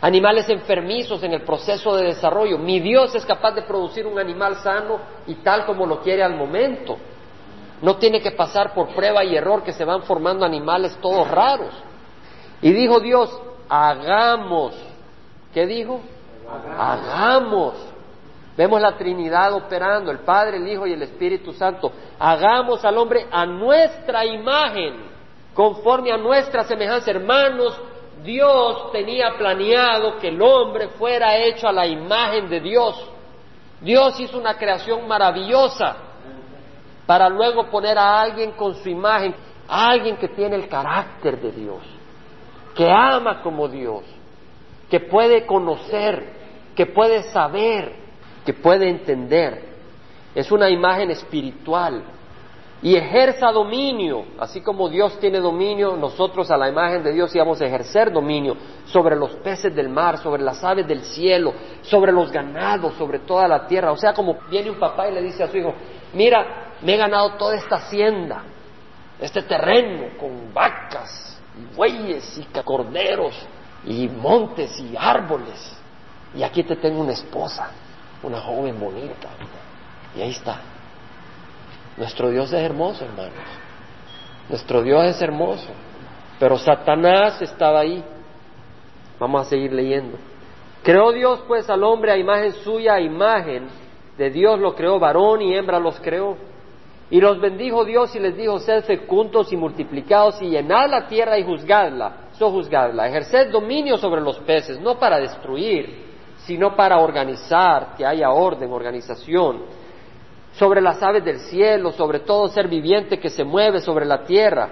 Animales 0.00 0.48
enfermizos 0.48 1.24
en 1.24 1.32
el 1.32 1.42
proceso 1.42 1.96
de 1.96 2.04
desarrollo. 2.04 2.56
Mi 2.56 2.78
Dios 2.78 3.12
es 3.16 3.26
capaz 3.26 3.50
de 3.50 3.62
producir 3.62 4.06
un 4.06 4.16
animal 4.16 4.54
sano 4.62 5.00
y 5.26 5.34
tal 5.36 5.66
como 5.66 5.86
lo 5.86 6.00
quiere 6.00 6.22
al 6.22 6.36
momento. 6.36 6.98
No 7.82 7.96
tiene 7.96 8.20
que 8.20 8.30
pasar 8.30 8.72
por 8.74 8.94
prueba 8.94 9.24
y 9.24 9.34
error 9.34 9.64
que 9.64 9.72
se 9.72 9.84
van 9.84 10.04
formando 10.04 10.44
animales 10.44 10.96
todos 11.02 11.28
raros. 11.28 11.74
Y 12.62 12.70
dijo 12.72 13.00
Dios, 13.00 13.28
hagamos. 13.68 14.76
¿Qué 15.52 15.66
dijo? 15.66 16.00
Hagamos. 16.78 17.93
Vemos 18.56 18.80
la 18.80 18.96
Trinidad 18.96 19.52
operando, 19.52 20.10
el 20.10 20.20
Padre, 20.20 20.58
el 20.58 20.68
Hijo 20.68 20.86
y 20.86 20.92
el 20.92 21.02
Espíritu 21.02 21.52
Santo. 21.52 21.92
Hagamos 22.18 22.84
al 22.84 22.96
hombre 22.98 23.26
a 23.30 23.44
nuestra 23.44 24.24
imagen, 24.24 24.94
conforme 25.52 26.12
a 26.12 26.16
nuestra 26.16 26.62
semejanza. 26.62 27.10
Hermanos, 27.10 27.80
Dios 28.22 28.92
tenía 28.92 29.36
planeado 29.36 30.18
que 30.18 30.28
el 30.28 30.40
hombre 30.40 30.88
fuera 30.90 31.36
hecho 31.36 31.66
a 31.66 31.72
la 31.72 31.86
imagen 31.86 32.48
de 32.48 32.60
Dios. 32.60 33.10
Dios 33.80 34.18
hizo 34.20 34.38
una 34.38 34.56
creación 34.56 35.06
maravillosa 35.08 35.96
para 37.06 37.28
luego 37.28 37.68
poner 37.70 37.98
a 37.98 38.20
alguien 38.20 38.52
con 38.52 38.74
su 38.76 38.88
imagen, 38.88 39.34
a 39.68 39.90
alguien 39.90 40.16
que 40.16 40.28
tiene 40.28 40.56
el 40.56 40.68
carácter 40.68 41.40
de 41.40 41.52
Dios, 41.52 41.82
que 42.74 42.90
ama 42.90 43.42
como 43.42 43.68
Dios, 43.68 44.04
que 44.88 45.00
puede 45.00 45.44
conocer, 45.44 46.32
que 46.74 46.86
puede 46.86 47.24
saber, 47.24 48.03
que 48.44 48.52
puede 48.52 48.88
entender. 48.88 49.74
Es 50.34 50.50
una 50.50 50.68
imagen 50.68 51.10
espiritual. 51.10 52.02
y 52.82 52.96
ejerza 52.96 53.50
dominio, 53.50 54.26
así 54.38 54.60
como 54.60 54.90
Dios 54.90 55.18
tiene 55.18 55.40
dominio, 55.40 55.96
nosotros 55.96 56.50
a 56.50 56.56
la 56.58 56.68
imagen 56.68 57.02
de 57.02 57.14
Dios 57.14 57.34
íbamos 57.34 57.58
a 57.62 57.64
ejercer 57.64 58.12
dominio 58.12 58.58
sobre 58.84 59.16
los 59.16 59.36
peces 59.36 59.74
del 59.74 59.88
mar, 59.88 60.18
sobre 60.18 60.42
las 60.42 60.62
aves 60.62 60.86
del 60.86 61.00
cielo, 61.00 61.54
sobre 61.80 62.12
los 62.12 62.30
ganados, 62.30 62.92
sobre 62.98 63.20
toda 63.20 63.48
la 63.48 63.66
tierra. 63.66 63.90
O 63.90 63.96
sea, 63.96 64.12
como 64.12 64.36
viene 64.50 64.70
un 64.70 64.78
papá 64.78 65.08
y 65.08 65.14
le 65.14 65.22
dice 65.22 65.42
a 65.42 65.48
su 65.48 65.56
hijo, 65.56 65.72
mira, 66.12 66.74
me 66.82 66.92
he 66.92 66.96
ganado 66.98 67.36
toda 67.38 67.54
esta 67.54 67.76
hacienda, 67.76 68.42
este 69.18 69.40
terreno 69.42 70.18
con 70.20 70.52
vacas 70.52 71.40
y 71.58 71.74
bueyes 71.74 72.36
y 72.36 72.44
corderos 72.62 73.34
y 73.86 74.08
montes 74.08 74.78
y 74.78 74.94
árboles. 74.94 75.74
Y 76.36 76.42
aquí 76.42 76.62
te 76.64 76.76
tengo 76.76 77.00
una 77.00 77.12
esposa, 77.12 77.70
una 78.24 78.40
joven 78.40 78.78
bonita. 78.78 79.28
Y 80.16 80.22
ahí 80.22 80.30
está. 80.30 80.60
Nuestro 81.96 82.30
Dios 82.30 82.52
es 82.52 82.60
hermoso, 82.60 83.04
hermanos. 83.04 83.32
Nuestro 84.48 84.82
Dios 84.82 85.04
es 85.04 85.22
hermoso. 85.22 85.68
Pero 86.38 86.58
Satanás 86.58 87.40
estaba 87.42 87.80
ahí. 87.80 88.02
Vamos 89.18 89.46
a 89.46 89.50
seguir 89.50 89.72
leyendo. 89.72 90.18
Creó 90.82 91.12
Dios 91.12 91.42
pues 91.46 91.70
al 91.70 91.82
hombre 91.82 92.12
a 92.12 92.16
imagen 92.16 92.52
suya, 92.52 92.94
a 92.94 93.00
imagen 93.00 93.68
de 94.18 94.30
Dios 94.30 94.58
lo 94.60 94.74
creó, 94.74 94.98
varón 94.98 95.40
y 95.42 95.54
hembra 95.54 95.78
los 95.78 95.98
creó. 96.00 96.36
Y 97.10 97.20
los 97.20 97.40
bendijo 97.40 97.84
Dios 97.84 98.14
y 98.16 98.18
les 98.18 98.36
dijo, 98.36 98.58
sed 98.58 98.84
fecundos 98.84 99.52
y 99.52 99.56
multiplicados 99.56 100.40
y 100.42 100.48
llenad 100.48 100.88
la 100.88 101.06
tierra 101.06 101.38
y 101.38 101.44
juzgadla, 101.44 102.28
sojuzgadla, 102.32 103.08
ejerced 103.08 103.50
dominio 103.50 103.98
sobre 103.98 104.20
los 104.20 104.38
peces, 104.40 104.80
no 104.80 104.98
para 104.98 105.18
destruir, 105.18 106.13
sino 106.46 106.76
para 106.76 106.98
organizar, 106.98 107.94
que 107.96 108.04
haya 108.04 108.30
orden, 108.30 108.72
organización 108.72 109.62
sobre 110.52 110.80
las 110.80 111.02
aves 111.02 111.24
del 111.24 111.40
cielo, 111.40 111.92
sobre 111.92 112.20
todo 112.20 112.48
ser 112.48 112.68
viviente 112.68 113.18
que 113.18 113.30
se 113.30 113.44
mueve 113.44 113.80
sobre 113.80 114.04
la 114.04 114.24
tierra. 114.24 114.68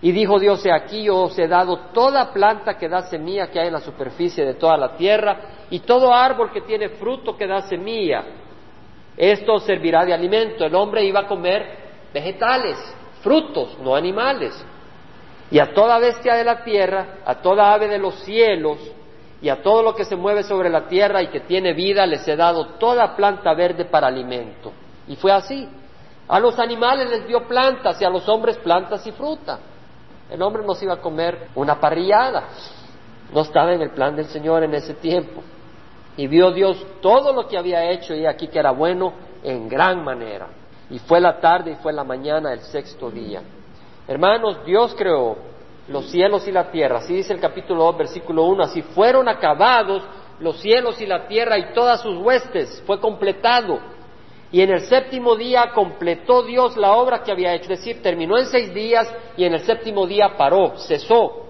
Y 0.00 0.12
dijo 0.12 0.38
Dios, 0.38 0.64
he 0.64 0.72
aquí 0.72 1.04
yo 1.04 1.22
os 1.22 1.38
he 1.38 1.48
dado 1.48 1.76
toda 1.92 2.32
planta 2.32 2.76
que 2.76 2.88
da 2.88 3.02
semilla 3.02 3.48
que 3.48 3.58
hay 3.58 3.68
en 3.68 3.72
la 3.72 3.80
superficie 3.80 4.44
de 4.44 4.54
toda 4.54 4.76
la 4.76 4.96
tierra, 4.96 5.36
y 5.70 5.80
todo 5.80 6.12
árbol 6.12 6.52
que 6.52 6.62
tiene 6.62 6.90
fruto 6.90 7.36
que 7.36 7.46
da 7.46 7.62
semilla. 7.62 8.24
Esto 9.16 9.58
servirá 9.58 10.04
de 10.04 10.14
alimento. 10.14 10.64
El 10.64 10.74
hombre 10.74 11.04
iba 11.04 11.20
a 11.20 11.26
comer 11.26 11.66
vegetales, 12.14 12.76
frutos, 13.22 13.76
no 13.80 13.94
animales. 13.94 14.64
Y 15.50 15.58
a 15.58 15.72
toda 15.72 15.98
bestia 15.98 16.34
de 16.34 16.44
la 16.44 16.62
tierra, 16.62 17.18
a 17.24 17.36
toda 17.36 17.72
ave 17.72 17.88
de 17.88 17.98
los 17.98 18.14
cielos, 18.20 18.78
y 19.40 19.48
a 19.48 19.62
todo 19.62 19.82
lo 19.82 19.94
que 19.94 20.04
se 20.04 20.16
mueve 20.16 20.42
sobre 20.42 20.68
la 20.68 20.88
tierra 20.88 21.22
y 21.22 21.28
que 21.28 21.40
tiene 21.40 21.72
vida, 21.72 22.06
les 22.06 22.26
he 22.26 22.34
dado 22.34 22.66
toda 22.78 23.14
planta 23.14 23.54
verde 23.54 23.84
para 23.84 24.08
alimento. 24.08 24.72
Y 25.06 25.16
fue 25.16 25.30
así. 25.30 25.68
A 26.26 26.40
los 26.40 26.58
animales 26.58 27.08
les 27.08 27.26
dio 27.26 27.46
plantas 27.46 28.00
y 28.02 28.04
a 28.04 28.10
los 28.10 28.28
hombres 28.28 28.56
plantas 28.58 29.06
y 29.06 29.12
fruta. 29.12 29.58
El 30.30 30.42
hombre 30.42 30.62
no 30.66 30.74
se 30.74 30.84
iba 30.84 30.94
a 30.94 31.00
comer 31.00 31.48
una 31.54 31.80
parrillada. 31.80 32.48
No 33.32 33.42
estaba 33.42 33.72
en 33.72 33.82
el 33.82 33.90
plan 33.90 34.16
del 34.16 34.26
Señor 34.26 34.64
en 34.64 34.74
ese 34.74 34.94
tiempo. 34.94 35.42
Y 36.16 36.26
vio 36.26 36.50
Dios 36.50 36.84
todo 37.00 37.32
lo 37.32 37.46
que 37.46 37.56
había 37.56 37.90
hecho 37.90 38.14
y 38.14 38.26
aquí 38.26 38.48
que 38.48 38.58
era 38.58 38.72
bueno 38.72 39.12
en 39.42 39.68
gran 39.68 40.02
manera. 40.02 40.48
Y 40.90 40.98
fue 40.98 41.20
la 41.20 41.38
tarde 41.38 41.72
y 41.72 41.76
fue 41.76 41.92
la 41.92 42.02
mañana 42.02 42.50
del 42.50 42.60
sexto 42.60 43.10
día. 43.10 43.40
Hermanos, 44.08 44.64
Dios 44.64 44.94
creó 44.98 45.36
los 45.88 46.10
cielos 46.10 46.46
y 46.46 46.52
la 46.52 46.70
tierra. 46.70 46.98
Así 46.98 47.14
dice 47.14 47.32
el 47.32 47.40
capítulo 47.40 47.84
2, 47.84 47.98
versículo 47.98 48.44
1. 48.44 48.64
Así 48.64 48.82
fueron 48.82 49.28
acabados 49.28 50.02
los 50.40 50.60
cielos 50.60 51.00
y 51.00 51.06
la 51.06 51.26
tierra 51.26 51.58
y 51.58 51.72
todas 51.72 52.00
sus 52.00 52.16
huestes. 52.18 52.82
Fue 52.86 53.00
completado. 53.00 53.80
Y 54.50 54.62
en 54.62 54.70
el 54.70 54.80
séptimo 54.82 55.36
día 55.36 55.72
completó 55.74 56.42
Dios 56.42 56.76
la 56.76 56.92
obra 56.92 57.22
que 57.22 57.30
había 57.30 57.54
hecho, 57.54 57.64
es 57.64 57.80
decir, 57.80 58.02
terminó 58.02 58.38
en 58.38 58.46
seis 58.46 58.72
días 58.72 59.12
y 59.36 59.44
en 59.44 59.52
el 59.52 59.60
séptimo 59.60 60.06
día 60.06 60.36
paró, 60.38 60.78
cesó. 60.78 61.44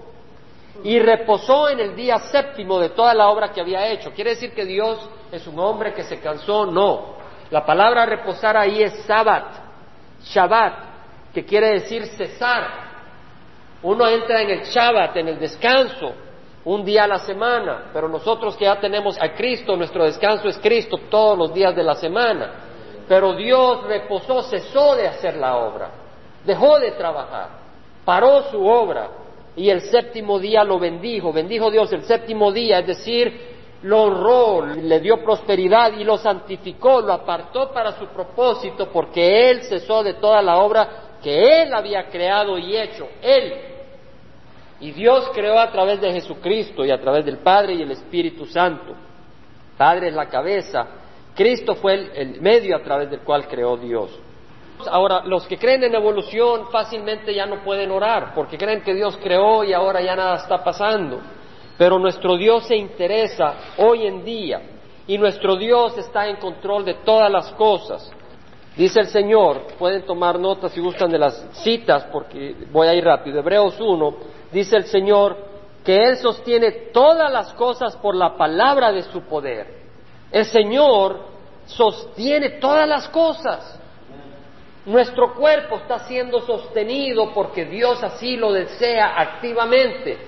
Y 0.82 0.98
reposó 0.98 1.68
en 1.68 1.80
el 1.80 1.94
día 1.94 2.18
séptimo 2.18 2.78
de 2.80 2.90
toda 2.90 3.14
la 3.14 3.28
obra 3.28 3.52
que 3.52 3.60
había 3.60 3.86
hecho. 3.88 4.12
¿Quiere 4.12 4.30
decir 4.30 4.52
que 4.52 4.64
Dios 4.64 4.98
es 5.30 5.46
un 5.46 5.58
hombre 5.60 5.92
que 5.92 6.02
se 6.04 6.18
cansó? 6.20 6.66
No. 6.66 7.18
La 7.50 7.64
palabra 7.64 8.04
reposar 8.04 8.56
ahí 8.56 8.82
es 8.82 8.92
Sabbat, 9.04 9.46
Shabbat, 10.24 10.74
que 11.32 11.44
quiere 11.44 11.70
decir 11.70 12.04
cesar. 12.06 12.87
Uno 13.82 14.08
entra 14.08 14.42
en 14.42 14.50
el 14.50 14.64
Shabbat, 14.64 15.16
en 15.16 15.28
el 15.28 15.38
descanso, 15.38 16.12
un 16.64 16.84
día 16.84 17.04
a 17.04 17.08
la 17.08 17.18
semana, 17.20 17.90
pero 17.92 18.08
nosotros 18.08 18.56
que 18.56 18.64
ya 18.64 18.80
tenemos 18.80 19.20
a 19.20 19.32
Cristo, 19.32 19.76
nuestro 19.76 20.04
descanso 20.04 20.48
es 20.48 20.58
Cristo 20.58 20.98
todos 21.08 21.38
los 21.38 21.54
días 21.54 21.74
de 21.74 21.82
la 21.82 21.94
semana. 21.94 22.50
Pero 23.06 23.34
Dios 23.34 23.84
reposó, 23.84 24.42
cesó 24.42 24.94
de 24.96 25.06
hacer 25.06 25.36
la 25.36 25.56
obra, 25.56 25.90
dejó 26.44 26.78
de 26.78 26.90
trabajar, 26.92 27.48
paró 28.04 28.50
su 28.50 28.66
obra 28.66 29.08
y 29.56 29.70
el 29.70 29.80
séptimo 29.80 30.38
día 30.38 30.62
lo 30.62 30.78
bendijo. 30.78 31.32
Bendijo 31.32 31.70
Dios 31.70 31.90
el 31.92 32.02
séptimo 32.02 32.52
día, 32.52 32.80
es 32.80 32.86
decir, 32.86 33.56
lo 33.82 34.02
honró, 34.02 34.66
le 34.66 35.00
dio 35.00 35.22
prosperidad 35.24 35.92
y 35.92 36.04
lo 36.04 36.18
santificó, 36.18 37.00
lo 37.00 37.12
apartó 37.12 37.72
para 37.72 37.92
su 37.92 38.06
propósito 38.08 38.88
porque 38.92 39.50
Él 39.50 39.62
cesó 39.62 40.02
de 40.02 40.14
toda 40.14 40.42
la 40.42 40.58
obra 40.58 41.07
que 41.22 41.62
Él 41.62 41.74
había 41.74 42.08
creado 42.08 42.58
y 42.58 42.76
hecho. 42.76 43.08
Él. 43.22 43.54
Y 44.80 44.92
Dios 44.92 45.30
creó 45.34 45.58
a 45.58 45.70
través 45.70 46.00
de 46.00 46.12
Jesucristo 46.12 46.84
y 46.84 46.90
a 46.90 47.00
través 47.00 47.24
del 47.24 47.38
Padre 47.38 47.74
y 47.74 47.82
el 47.82 47.90
Espíritu 47.90 48.46
Santo. 48.46 48.94
Padre 49.76 50.08
es 50.08 50.14
la 50.14 50.28
cabeza, 50.28 50.86
Cristo 51.38 51.76
fue 51.76 52.10
el, 52.14 52.40
medio 52.40 52.74
a 52.74 52.82
través 52.82 53.10
del 53.10 53.20
cual 53.20 53.46
creó 53.46 53.76
Dios. 53.76 54.10
Ahora, 54.90 55.22
los 55.24 55.46
que 55.46 55.56
creen 55.56 55.84
en 55.84 55.94
evolución 55.94 56.66
fácilmente 56.72 57.32
ya 57.32 57.46
no 57.46 57.62
pueden 57.62 57.92
orar, 57.92 58.32
porque 58.34 58.58
creen 58.58 58.82
que 58.82 58.92
Dios 58.92 59.16
creó 59.22 59.62
y 59.62 59.72
ahora 59.72 60.00
ya 60.00 60.16
nada 60.16 60.36
está 60.36 60.64
pasando. 60.64 61.20
Pero 61.76 61.96
nuestro 62.00 62.36
Dios 62.36 62.66
se 62.66 62.76
interesa 62.76 63.54
hoy 63.76 64.06
en 64.08 64.24
día 64.24 64.60
y 65.06 65.16
nuestro 65.16 65.54
Dios 65.54 65.96
está 65.96 66.26
en 66.26 66.36
control 66.36 66.84
de 66.84 66.94
todas 66.94 67.30
las 67.30 67.52
cosas. 67.52 68.12
Dice 68.78 69.00
el 69.00 69.08
Señor, 69.08 69.62
pueden 69.76 70.06
tomar 70.06 70.38
notas 70.38 70.70
si 70.70 70.80
gustan 70.80 71.10
de 71.10 71.18
las 71.18 71.34
citas, 71.64 72.04
porque 72.12 72.54
voy 72.70 72.86
a 72.86 72.94
ir 72.94 73.04
rápido. 73.04 73.40
Hebreos 73.40 73.74
1, 73.80 74.16
dice 74.52 74.76
el 74.76 74.84
Señor 74.84 75.36
que 75.84 75.96
Él 75.96 76.16
sostiene 76.18 76.70
todas 76.92 77.32
las 77.32 77.52
cosas 77.54 77.96
por 77.96 78.14
la 78.14 78.36
palabra 78.36 78.92
de 78.92 79.02
su 79.02 79.22
poder. 79.22 79.66
El 80.30 80.44
Señor 80.44 81.18
sostiene 81.66 82.50
todas 82.60 82.88
las 82.88 83.08
cosas. 83.08 83.80
Nuestro 84.86 85.34
cuerpo 85.34 85.78
está 85.78 85.98
siendo 86.06 86.40
sostenido 86.42 87.34
porque 87.34 87.64
Dios 87.64 88.00
así 88.04 88.36
lo 88.36 88.52
desea 88.52 89.20
activamente. 89.20 90.18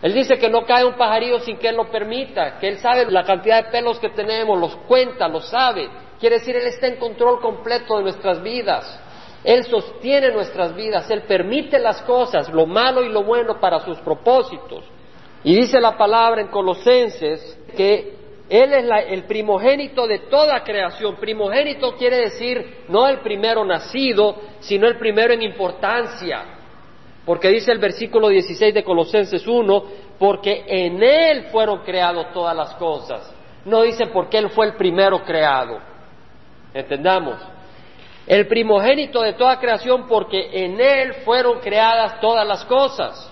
Él 0.00 0.14
dice 0.14 0.38
que 0.38 0.48
no 0.48 0.64
cae 0.64 0.86
un 0.86 0.94
pajarillo 0.94 1.38
sin 1.40 1.58
que 1.58 1.68
Él 1.68 1.76
lo 1.76 1.90
permita, 1.90 2.58
que 2.58 2.66
Él 2.66 2.78
sabe 2.78 3.10
la 3.10 3.24
cantidad 3.24 3.62
de 3.62 3.70
pelos 3.70 3.98
que 3.98 4.08
tenemos, 4.08 4.58
los 4.58 4.74
cuenta, 4.88 5.28
los 5.28 5.46
sabe. 5.48 5.90
Quiere 6.20 6.38
decir, 6.38 6.56
Él 6.56 6.66
está 6.66 6.86
en 6.86 6.96
control 6.96 7.40
completo 7.40 7.96
de 7.96 8.02
nuestras 8.02 8.42
vidas. 8.42 9.00
Él 9.42 9.64
sostiene 9.64 10.30
nuestras 10.32 10.74
vidas, 10.74 11.10
Él 11.10 11.22
permite 11.22 11.78
las 11.78 12.00
cosas, 12.02 12.48
lo 12.48 12.66
malo 12.66 13.02
y 13.02 13.10
lo 13.10 13.24
bueno 13.24 13.60
para 13.60 13.80
sus 13.80 13.98
propósitos. 13.98 14.84
Y 15.44 15.54
dice 15.54 15.78
la 15.80 15.98
palabra 15.98 16.40
en 16.40 16.48
Colosenses 16.48 17.58
que 17.76 18.24
él 18.48 18.72
es 18.72 18.84
el 19.08 19.24
primogénito 19.24 20.06
de 20.06 20.20
toda 20.30 20.62
creación. 20.62 21.16
Primogénito 21.16 21.94
quiere 21.96 22.18
decir 22.18 22.84
no 22.88 23.08
el 23.08 23.20
primero 23.20 23.64
nacido, 23.64 24.36
sino 24.60 24.86
el 24.86 24.98
primero 24.98 25.32
en 25.32 25.42
importancia. 25.42 26.44
Porque 27.24 27.48
dice 27.48 27.72
el 27.72 27.78
versículo 27.78 28.28
16 28.28 28.74
de 28.74 28.84
Colosenses 28.84 29.46
1, 29.46 29.84
porque 30.18 30.64
en 30.66 31.02
Él 31.02 31.44
fueron 31.44 31.82
creadas 31.82 32.32
todas 32.34 32.54
las 32.54 32.74
cosas. 32.74 33.34
No 33.64 33.82
dice 33.82 34.06
porque 34.08 34.36
Él 34.36 34.50
fue 34.50 34.66
el 34.66 34.74
primero 34.74 35.24
creado. 35.24 35.93
Entendamos. 36.74 37.40
El 38.26 38.46
primogénito 38.48 39.22
de 39.22 39.34
toda 39.34 39.58
creación 39.58 40.06
porque 40.06 40.64
en 40.64 40.80
Él 40.80 41.14
fueron 41.24 41.60
creadas 41.60 42.20
todas 42.20 42.46
las 42.46 42.64
cosas. 42.64 43.30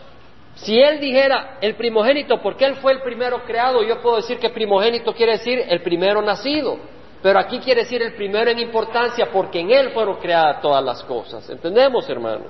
Si 0.55 0.79
él 0.79 1.01
dijera 1.01 1.59
el 1.61 1.75
primogénito, 1.77 2.41
porque 2.43 2.67
él 2.67 2.77
fue 2.77 2.93
el 2.93 3.01
primero 3.01 3.43
creado, 3.45 3.83
yo 3.83 4.01
puedo 4.03 4.17
decir 4.17 4.39
que 4.39 4.51
primogénito 4.51 5.15
quiere 5.15 5.33
decir 5.33 5.63
el 5.67 5.81
primero 5.81 6.21
nacido. 6.21 6.79
Pero 7.23 7.39
aquí 7.39 7.59
quiere 7.61 7.83
decir 7.83 8.03
el 8.03 8.15
primero 8.15 8.51
en 8.51 8.59
importancia, 8.59 9.31
porque 9.33 9.61
en 9.61 9.71
él 9.71 9.91
fueron 9.91 10.17
creadas 10.17 10.61
todas 10.61 10.85
las 10.85 11.03
cosas. 11.05 11.49
¿Entendemos, 11.49 12.09
hermanos? 12.09 12.49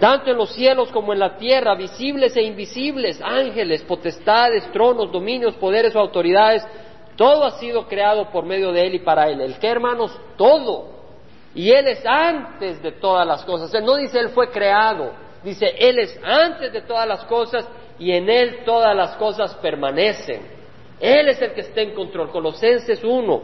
Tanto 0.00 0.30
en 0.30 0.36
los 0.36 0.52
cielos 0.52 0.90
como 0.90 1.12
en 1.12 1.20
la 1.20 1.36
tierra, 1.36 1.74
visibles 1.74 2.36
e 2.36 2.42
invisibles, 2.42 3.20
ángeles, 3.22 3.82
potestades, 3.82 4.70
tronos, 4.72 5.12
dominios, 5.12 5.54
poderes 5.54 5.94
o 5.94 6.00
autoridades, 6.00 6.66
todo 7.16 7.44
ha 7.44 7.58
sido 7.58 7.86
creado 7.86 8.30
por 8.30 8.44
medio 8.44 8.72
de 8.72 8.86
él 8.86 8.94
y 8.96 8.98
para 9.00 9.28
él. 9.28 9.40
¿El 9.40 9.58
qué, 9.58 9.68
hermanos? 9.68 10.16
Todo. 10.36 10.94
Y 11.54 11.70
él 11.70 11.86
es 11.86 12.04
antes 12.04 12.82
de 12.82 12.92
todas 12.92 13.26
las 13.26 13.44
cosas. 13.44 13.72
Él 13.74 13.84
no 13.84 13.96
dice 13.96 14.18
él 14.18 14.30
fue 14.30 14.50
creado, 14.50 15.12
dice, 15.44 15.66
Él 15.78 15.98
es 15.98 16.18
antes 16.24 16.72
de 16.72 16.80
todas 16.82 17.06
las 17.06 17.24
cosas 17.24 17.68
y 17.98 18.12
en 18.12 18.28
Él 18.28 18.64
todas 18.64 18.96
las 18.96 19.14
cosas 19.16 19.54
permanecen. 19.56 20.42
Él 20.98 21.28
es 21.28 21.40
el 21.40 21.52
que 21.52 21.60
está 21.60 21.82
en 21.82 21.94
control. 21.94 22.30
Colosenses 22.30 23.04
1, 23.04 23.42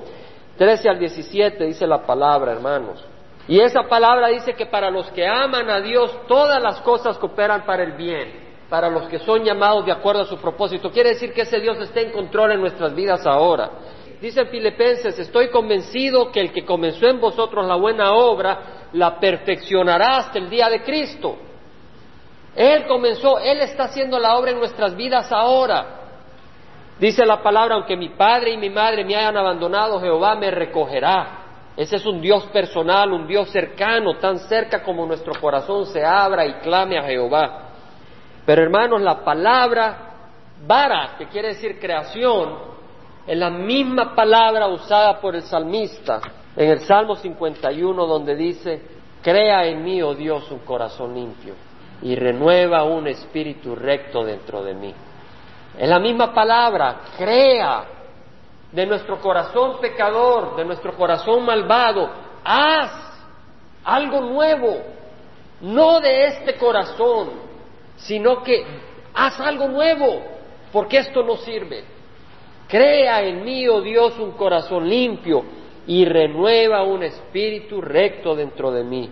13 0.56 0.88
al 0.88 0.98
17 0.98 1.64
dice 1.64 1.86
la 1.86 2.04
palabra, 2.04 2.52
hermanos. 2.52 3.04
Y 3.46 3.60
esa 3.60 3.82
palabra 3.82 4.28
dice 4.28 4.54
que 4.54 4.66
para 4.66 4.90
los 4.90 5.10
que 5.10 5.26
aman 5.26 5.68
a 5.70 5.80
Dios 5.80 6.26
todas 6.26 6.62
las 6.62 6.80
cosas 6.80 7.18
cooperan 7.18 7.64
para 7.64 7.82
el 7.82 7.92
bien, 7.92 8.49
para 8.70 8.88
los 8.88 9.08
que 9.08 9.18
son 9.18 9.42
llamados 9.44 9.84
de 9.84 9.92
acuerdo 9.92 10.22
a 10.22 10.26
su 10.26 10.38
propósito. 10.38 10.90
Quiere 10.90 11.10
decir 11.10 11.32
que 11.34 11.42
ese 11.42 11.58
Dios 11.60 11.76
está 11.80 12.00
en 12.00 12.12
control 12.12 12.52
en 12.52 12.60
nuestras 12.60 12.94
vidas 12.94 13.26
ahora. 13.26 13.68
Dice 14.20 14.46
Filipenses, 14.46 15.18
estoy 15.18 15.50
convencido 15.50 16.30
que 16.30 16.40
el 16.40 16.52
que 16.52 16.64
comenzó 16.64 17.06
en 17.06 17.20
vosotros 17.20 17.66
la 17.66 17.74
buena 17.74 18.12
obra, 18.12 18.88
la 18.92 19.18
perfeccionará 19.18 20.18
hasta 20.18 20.38
el 20.38 20.48
día 20.48 20.68
de 20.68 20.82
Cristo. 20.82 21.36
Él 22.54 22.86
comenzó, 22.86 23.38
Él 23.40 23.60
está 23.60 23.84
haciendo 23.84 24.18
la 24.18 24.36
obra 24.36 24.52
en 24.52 24.58
nuestras 24.58 24.94
vidas 24.94 25.32
ahora. 25.32 25.96
Dice 27.00 27.26
la 27.26 27.42
palabra, 27.42 27.74
aunque 27.74 27.96
mi 27.96 28.10
padre 28.10 28.52
y 28.52 28.56
mi 28.56 28.70
madre 28.70 29.04
me 29.04 29.16
hayan 29.16 29.36
abandonado, 29.36 30.00
Jehová 30.00 30.36
me 30.36 30.50
recogerá. 30.50 31.38
Ese 31.76 31.96
es 31.96 32.06
un 32.06 32.20
Dios 32.20 32.44
personal, 32.48 33.10
un 33.10 33.26
Dios 33.26 33.50
cercano, 33.50 34.18
tan 34.18 34.38
cerca 34.38 34.82
como 34.82 35.06
nuestro 35.06 35.32
corazón 35.40 35.86
se 35.86 36.04
abra 36.04 36.46
y 36.46 36.54
clame 36.60 36.98
a 36.98 37.04
Jehová. 37.04 37.69
Pero 38.46 38.62
hermanos, 38.62 39.00
la 39.00 39.24
palabra 39.24 40.10
vara, 40.66 41.14
que 41.18 41.26
quiere 41.28 41.48
decir 41.48 41.78
creación, 41.78 42.70
es 43.26 43.36
la 43.36 43.50
misma 43.50 44.14
palabra 44.14 44.66
usada 44.68 45.20
por 45.20 45.36
el 45.36 45.42
salmista 45.42 46.20
en 46.56 46.70
el 46.70 46.80
Salmo 46.80 47.16
51 47.16 48.06
donde 48.06 48.34
dice, 48.34 48.82
crea 49.22 49.64
en 49.66 49.84
mí, 49.84 50.02
oh 50.02 50.14
Dios, 50.14 50.50
un 50.50 50.60
corazón 50.60 51.14
limpio 51.14 51.54
y 52.02 52.14
renueva 52.16 52.84
un 52.84 53.06
espíritu 53.06 53.74
recto 53.74 54.24
dentro 54.24 54.62
de 54.62 54.74
mí. 54.74 54.94
Es 55.78 55.88
la 55.88 55.98
misma 55.98 56.32
palabra, 56.32 57.00
crea 57.16 57.84
de 58.72 58.86
nuestro 58.86 59.20
corazón 59.20 59.80
pecador, 59.80 60.56
de 60.56 60.64
nuestro 60.64 60.94
corazón 60.96 61.44
malvado, 61.44 62.10
haz 62.44 62.90
algo 63.84 64.20
nuevo, 64.20 64.78
no 65.60 66.00
de 66.00 66.26
este 66.26 66.56
corazón, 66.56 67.30
sino 68.00 68.42
que 68.42 68.64
haz 69.14 69.40
algo 69.40 69.68
nuevo, 69.68 70.22
porque 70.72 70.98
esto 70.98 71.22
no 71.22 71.36
sirve. 71.36 71.84
Crea 72.68 73.22
en 73.22 73.44
mí, 73.44 73.66
oh 73.68 73.80
Dios, 73.80 74.18
un 74.18 74.32
corazón 74.32 74.88
limpio 74.88 75.42
y 75.86 76.04
renueva 76.04 76.84
un 76.84 77.02
espíritu 77.02 77.80
recto 77.80 78.34
dentro 78.34 78.70
de 78.70 78.84
mí. 78.84 79.10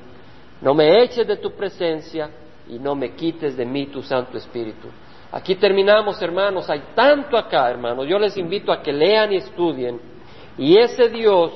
No 0.61 0.75
me 0.75 1.03
eches 1.03 1.27
de 1.27 1.37
tu 1.37 1.53
presencia 1.53 2.31
y 2.69 2.79
no 2.79 2.95
me 2.95 3.15
quites 3.15 3.57
de 3.57 3.65
mí 3.65 3.87
tu 3.87 4.03
Santo 4.03 4.39
Espíritu. 4.39 4.89
Aquí 5.33 5.57
terminamos, 5.57 6.21
hermanos. 6.23 6.71
Hay 6.71 6.83
tanto 6.95 7.37
acá, 7.37 7.69
hermanos. 7.71 8.07
Yo 8.09 8.19
les 8.19 8.37
invito 8.37 8.73
a 8.73 8.83
que 8.83 8.93
lean 8.93 9.33
y 9.33 9.37
estudien. 9.37 10.01
Y 10.57 10.79
ese 10.79 11.09
Dios 11.09 11.53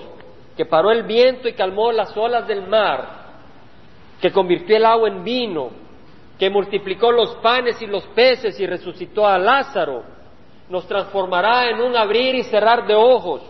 que 0.57 0.67
paró 0.67 0.91
el 0.91 1.05
viento 1.05 1.49
y 1.49 1.55
calmó 1.55 1.93
las 1.93 2.17
olas 2.17 2.47
del 2.47 2.67
mar, 2.67 3.23
que 4.21 4.31
convirtió 4.31 4.77
el 4.77 4.85
agua 4.85 5.09
en 5.09 5.25
vino, 5.25 5.71
que 6.43 6.51
multiplicó 6.51 7.13
los 7.13 7.37
panes 7.37 7.81
y 7.83 7.87
los 7.87 8.03
peces 8.09 8.59
y 8.59 8.67
resucitó 8.67 9.25
a 9.25 9.39
Lázaro, 9.39 10.03
nos 10.69 10.89
transformará 10.89 11.71
en 11.71 11.81
un 11.81 11.95
abrir 11.95 12.35
y 12.35 12.43
cerrar 12.43 12.85
de 12.85 12.97
ojos 12.97 13.43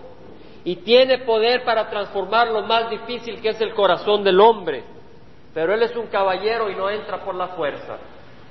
y 0.63 0.77
tiene 0.77 1.21
poder 1.21 1.65
para 1.65 1.89
transformar 1.89 2.49
lo 2.49 2.61
más 2.67 2.91
difícil 2.91 3.41
que 3.41 3.49
es 3.49 3.61
el 3.63 3.73
corazón 3.73 4.23
del 4.23 4.39
hombre. 4.39 4.85
Pero 5.55 5.73
Él 5.73 5.83
es 5.85 5.97
un 5.97 6.09
caballero 6.09 6.69
y 6.69 6.75
no 6.75 6.91
entra 6.91 7.25
por 7.25 7.35
la 7.35 7.49
fuerza. 7.57 7.97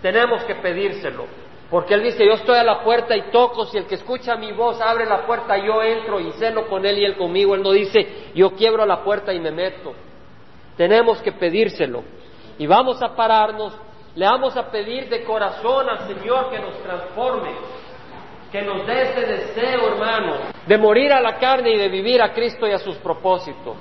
Tenemos 0.01 0.43
que 0.45 0.55
pedírselo. 0.55 1.27
Porque 1.69 1.93
Él 1.93 2.01
dice, 2.01 2.25
yo 2.25 2.33
estoy 2.33 2.57
a 2.57 2.63
la 2.63 2.83
puerta 2.83 3.15
y 3.15 3.29
toco, 3.29 3.65
si 3.65 3.77
el 3.77 3.85
que 3.85 3.93
escucha 3.93 4.37
mi 4.37 4.53
voz 4.53 4.81
abre 4.81 5.05
la 5.05 5.23
puerta, 5.27 5.55
yo 5.55 5.83
entro 5.83 6.19
y 6.19 6.31
ceno 6.31 6.65
con 6.65 6.83
Él 6.83 6.97
y 6.97 7.05
Él 7.05 7.15
conmigo. 7.15 7.53
Él 7.53 7.61
no 7.61 7.73
dice, 7.73 8.31
yo 8.33 8.55
quiebro 8.55 8.87
la 8.87 9.03
puerta 9.03 9.31
y 9.35 9.39
me 9.39 9.51
meto. 9.51 9.93
Tenemos 10.77 11.21
que 11.21 11.31
pedírselo. 11.31 12.03
Y 12.57 12.65
vamos 12.65 13.03
a 13.03 13.15
pararnos, 13.15 13.73
le 14.15 14.25
vamos 14.25 14.57
a 14.57 14.69
pedir 14.69 15.09
de 15.09 15.23
corazón 15.23 15.89
al 15.89 16.07
Señor 16.07 16.49
que 16.49 16.59
nos 16.59 16.81
transforme, 16.83 17.51
que 18.51 18.61
nos 18.61 18.85
dé 18.85 19.01
ese 19.03 19.21
deseo, 19.21 19.87
hermanos, 19.87 20.39
de 20.67 20.77
morir 20.77 21.13
a 21.13 21.21
la 21.21 21.37
carne 21.37 21.71
y 21.71 21.77
de 21.77 21.87
vivir 21.87 22.21
a 22.21 22.33
Cristo 22.33 22.67
y 22.67 22.71
a 22.71 22.79
sus 22.79 22.97
propósitos. 22.97 23.77